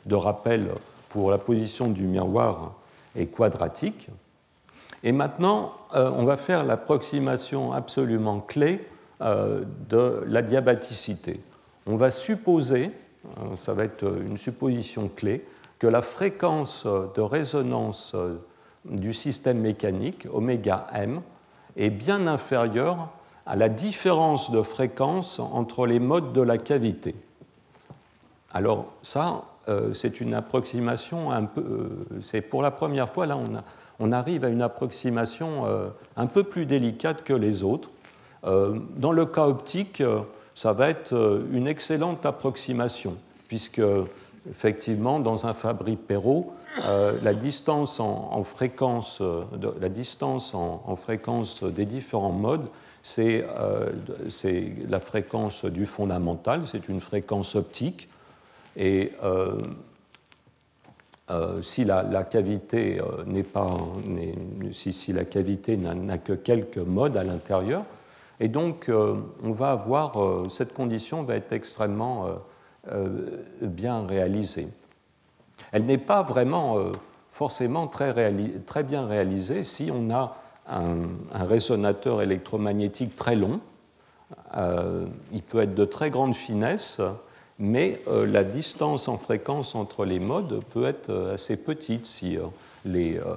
[0.06, 0.68] de rappel
[1.08, 2.74] pour la position du miroir
[3.16, 4.10] est quadratique.
[5.04, 8.86] Et maintenant, euh, on va faire l'approximation absolument clé
[9.22, 11.42] euh, de la diabaticité.
[11.86, 12.92] On va supposer,
[13.26, 15.46] euh, ça va être une supposition clé,
[15.80, 18.16] que la fréquence de résonance
[18.86, 21.22] du système mécanique, oméga m,
[21.76, 23.10] est bien inférieure
[23.46, 27.16] à la différence de fréquence entre les modes de la cavité.
[28.54, 29.44] Alors ça,
[29.94, 31.90] c'est une approximation un peu...
[32.22, 33.38] c'est pour la première fois, là,
[34.00, 35.88] on arrive à une approximation euh,
[36.18, 37.90] un peu plus délicate que les autres.
[38.44, 40.22] Euh, dans le cas optique, euh,
[40.54, 43.16] ça va être une excellente approximation,
[43.48, 43.82] puisque
[44.50, 49.22] effectivement, dans un Fabry-Perot, la distance en, fréquence,
[49.82, 52.68] la distance en, fréquence des différents modes,
[53.02, 53.44] c'est
[54.88, 58.10] la fréquence du fondamental, c'est une fréquence optique.
[58.76, 59.12] Et
[61.32, 63.24] euh, si la, cavité euh,
[65.96, 67.86] n'a que quelques modes à l'intérieur,
[68.42, 72.28] et donc euh, on va avoir cette condition va être extrêmement
[73.62, 74.68] bien réalisée.
[75.72, 76.78] Elle n'est pas vraiment
[77.30, 80.36] forcément très, bien réalisée si on a
[80.68, 83.62] un résonateur électromagnétique très long.
[85.32, 87.00] il peut être de très grande finesse
[87.60, 92.38] mais euh, la distance en fréquence entre les modes peut être euh, assez petite si,
[92.38, 93.36] euh,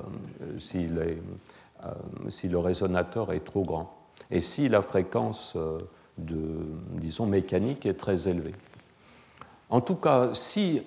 [0.59, 0.89] si,
[2.49, 3.95] le résonateur est trop grand
[4.31, 5.57] et si la fréquence
[6.19, 8.55] disons, mécanique est très élevée.
[9.69, 10.83] En tout cas, si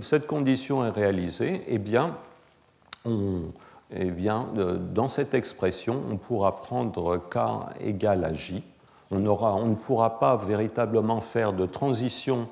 [0.00, 2.16] cette condition est réalisée, eh bien,
[3.06, 4.12] eh
[4.94, 7.38] dans cette expression, on pourra prendre k
[7.80, 8.62] égale à j.
[9.10, 12.46] On, ne pourra pas véritablement faire de transition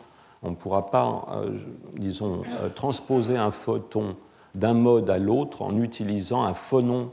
[0.47, 1.59] on ne pourra pas, euh,
[1.94, 4.16] disons, euh, transposer un photon
[4.55, 7.11] d'un mode à l'autre en utilisant un phonon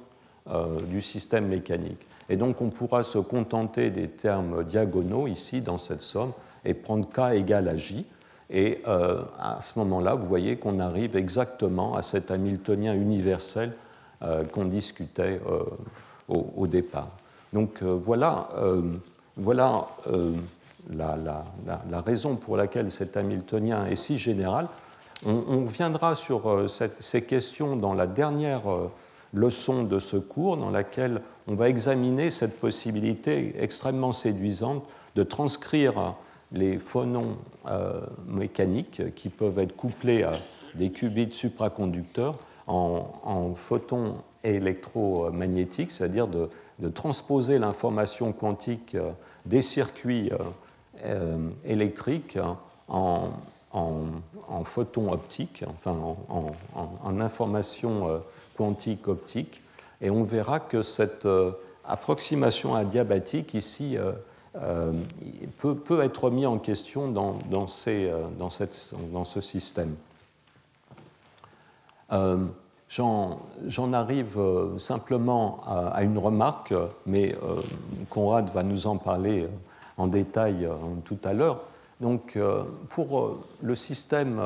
[0.50, 2.00] euh, du système mécanique.
[2.30, 6.32] Et donc on pourra se contenter des termes diagonaux ici dans cette somme
[6.64, 8.06] et prendre k égale à j.
[8.50, 13.74] Et à ce moment-là, vous voyez qu'on arrive exactement à cet Hamiltonien universel
[14.54, 15.42] qu'on discutait
[16.28, 17.08] au, départ.
[17.52, 18.50] Donc voilà,
[19.38, 19.88] voilà
[20.90, 24.68] la, raison pour laquelle cet Hamiltonien est si général.
[25.26, 28.92] On, viendra sur euh, ces questions dans la dernière euh,
[29.34, 34.84] leçon de ce cours, dans laquelle on va examiner cette possibilité extrêmement séduisante
[35.16, 36.16] de transcrire
[36.52, 40.34] les phonons euh, mécaniques qui peuvent être couplés à
[40.76, 42.36] des qubits supraconducteurs
[42.68, 48.98] en, photons électromagnétiques, c'est-à-dire de, de, transposer l'information quantique
[49.46, 50.32] des circuits
[51.06, 52.38] euh, électrique
[52.88, 53.32] en,
[53.74, 55.98] en, photons optiques, enfin
[56.30, 58.18] en, information euh,
[58.56, 59.62] quantique optique.
[60.00, 61.52] Et on verra que cette euh,
[61.86, 63.98] approximation adiabatique ici
[65.58, 69.96] peut, être mis en question dans ce système.
[72.90, 74.40] J'en arrive
[74.78, 76.74] simplement à, une remarque,
[77.06, 77.36] mais
[78.10, 79.50] Conrad va nous en parler
[79.98, 80.76] en détail euh,
[81.06, 81.62] tout à l'heure.
[82.02, 84.42] Donc, euh, pour euh, le système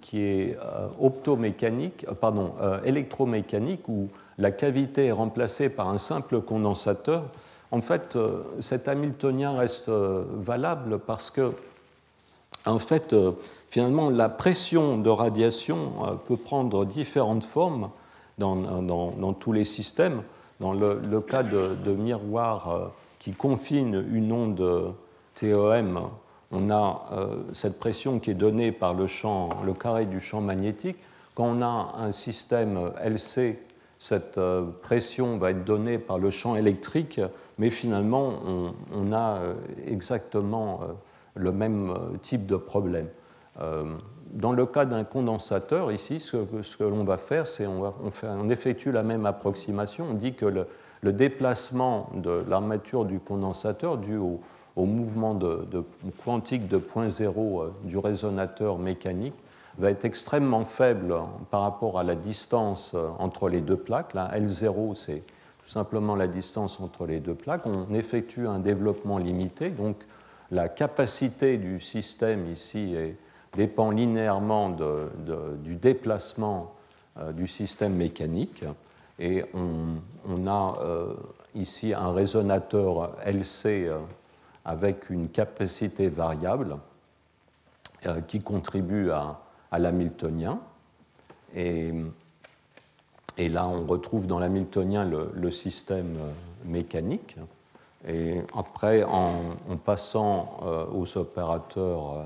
[0.00, 0.58] qui est
[1.00, 2.52] optomécanique, pardon,
[2.84, 4.08] électromécanique, où
[4.38, 7.22] la cavité est remplacée par un simple condensateur,
[7.70, 8.18] en fait,
[8.58, 11.52] cet Hamiltonien reste valable parce que,
[12.66, 13.14] en fait,
[13.68, 17.90] finalement, la pression de radiation peut prendre différentes formes
[18.36, 20.22] dans, dans tous les systèmes.
[20.60, 22.88] Dans le, cas de, miroir euh,
[23.20, 24.94] qui confine une onde
[25.36, 26.00] TEM,
[26.50, 30.40] on a euh, cette pression qui est donnée par le, champ, le carré du champ
[30.40, 30.96] magnétique.
[31.36, 33.58] Quand on a un système LC,
[34.00, 37.20] cette euh, pression va être donnée par le champ électrique,
[37.58, 38.32] mais finalement,
[38.92, 39.40] on, a
[39.86, 40.80] exactement
[41.34, 41.92] le même
[42.22, 43.08] type de problème.
[44.32, 48.92] Dans le cas d'un condensateur, ici, ce que, l'on va faire, c'est on, on, effectue
[48.92, 50.06] la même approximation.
[50.10, 50.66] On dit que le,
[51.12, 54.40] déplacement de l'armature du condensateur dû au,
[54.76, 55.84] mouvement de,
[56.24, 59.34] quantique de point zéro euh, du résonateur mécanique
[59.78, 61.14] va être extrêmement faible
[61.50, 64.14] par rapport à la distance euh, entre les deux plaques.
[64.14, 65.24] Là, L0, c'est
[65.62, 67.66] tout simplement la distance entre les deux plaques.
[67.66, 69.96] On effectue un développement limité, donc
[70.50, 73.16] la capacité du système ici est
[73.56, 76.74] dépend linéairement du déplacement
[77.20, 78.64] euh, du système mécanique.
[79.18, 81.14] Et on, a euh,
[81.54, 83.98] ici un résonateur LC euh,
[84.64, 86.76] avec une capacité variable
[88.28, 89.40] qui contribue à,
[89.76, 90.60] l'hamiltonien.
[91.56, 91.92] Et,
[93.36, 96.16] et, là, on retrouve dans l'hamiltonien le, système
[96.64, 97.36] mécanique.
[98.06, 100.60] Et après, en passant
[100.94, 102.24] aux opérateurs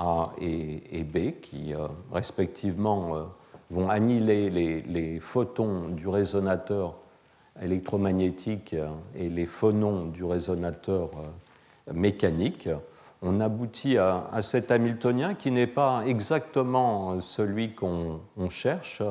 [0.00, 3.22] a et, B, qui euh, respectivement euh,
[3.70, 6.96] vont annihiler les, photons du résonateur
[7.60, 11.10] électromagnétique euh, et les phonons du résonateur
[11.92, 12.68] mécanique,
[13.22, 19.02] on aboutit à, cet Hamiltonien qui n'est pas exactement celui qu'on cherche,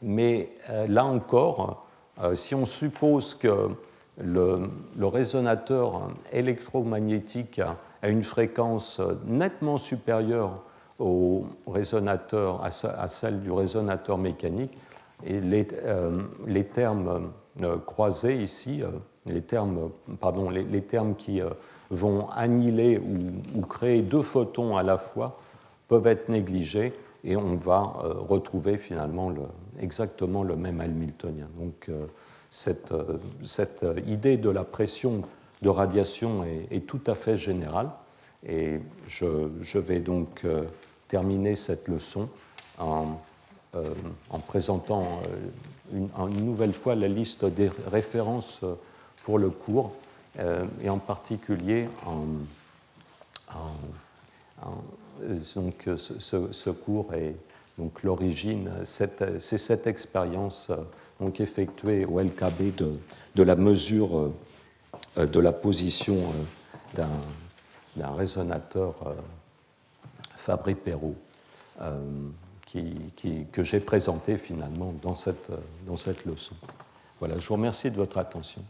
[0.00, 0.50] mais
[0.88, 1.86] là encore,
[2.34, 3.68] si on suppose que
[4.20, 7.60] le, le résonateur électromagnétique
[8.02, 10.64] à une fréquence nettement supérieure
[10.98, 14.76] au résonateur, à celle du résonateur mécanique.
[15.24, 17.30] Et les, euh, les termes
[17.62, 18.88] euh, croisés ici, euh,
[19.26, 19.90] les termes,
[20.20, 21.40] pardon, les, termes qui
[21.90, 25.38] vont annihiler ou, créer deux photons à la fois
[25.86, 26.92] peuvent être négligés
[27.22, 29.42] et on va retrouver finalement le,
[29.78, 31.46] exactement le même Hamiltonien.
[31.56, 31.88] Donc
[32.50, 32.92] cette,
[33.44, 35.22] cette idée de la pression
[35.62, 37.90] de radiation est, tout à fait général
[38.46, 40.64] Et je, vais donc euh,
[41.08, 42.28] terminer cette leçon
[42.78, 43.20] en,
[43.74, 43.94] euh,
[44.44, 45.22] présentant
[45.94, 48.60] euh, une, nouvelle fois la liste des références
[49.24, 49.92] pour le cours,
[50.82, 51.86] et en particulier
[55.54, 57.36] donc, ce, cours est
[57.78, 60.72] donc l'origine, c'est cette expérience
[61.20, 62.98] donc effectuée au LKB de,
[63.34, 64.32] de la mesure
[65.16, 66.32] de la position
[66.98, 67.06] euh,
[67.96, 69.14] d'un résonateur euh,
[70.36, 71.16] Fabry-Perot
[73.52, 75.50] que j'ai présenté finalement dans cette,
[75.86, 76.54] dans cette leçon.
[77.18, 78.62] Voilà, je vous remercie de votre attention.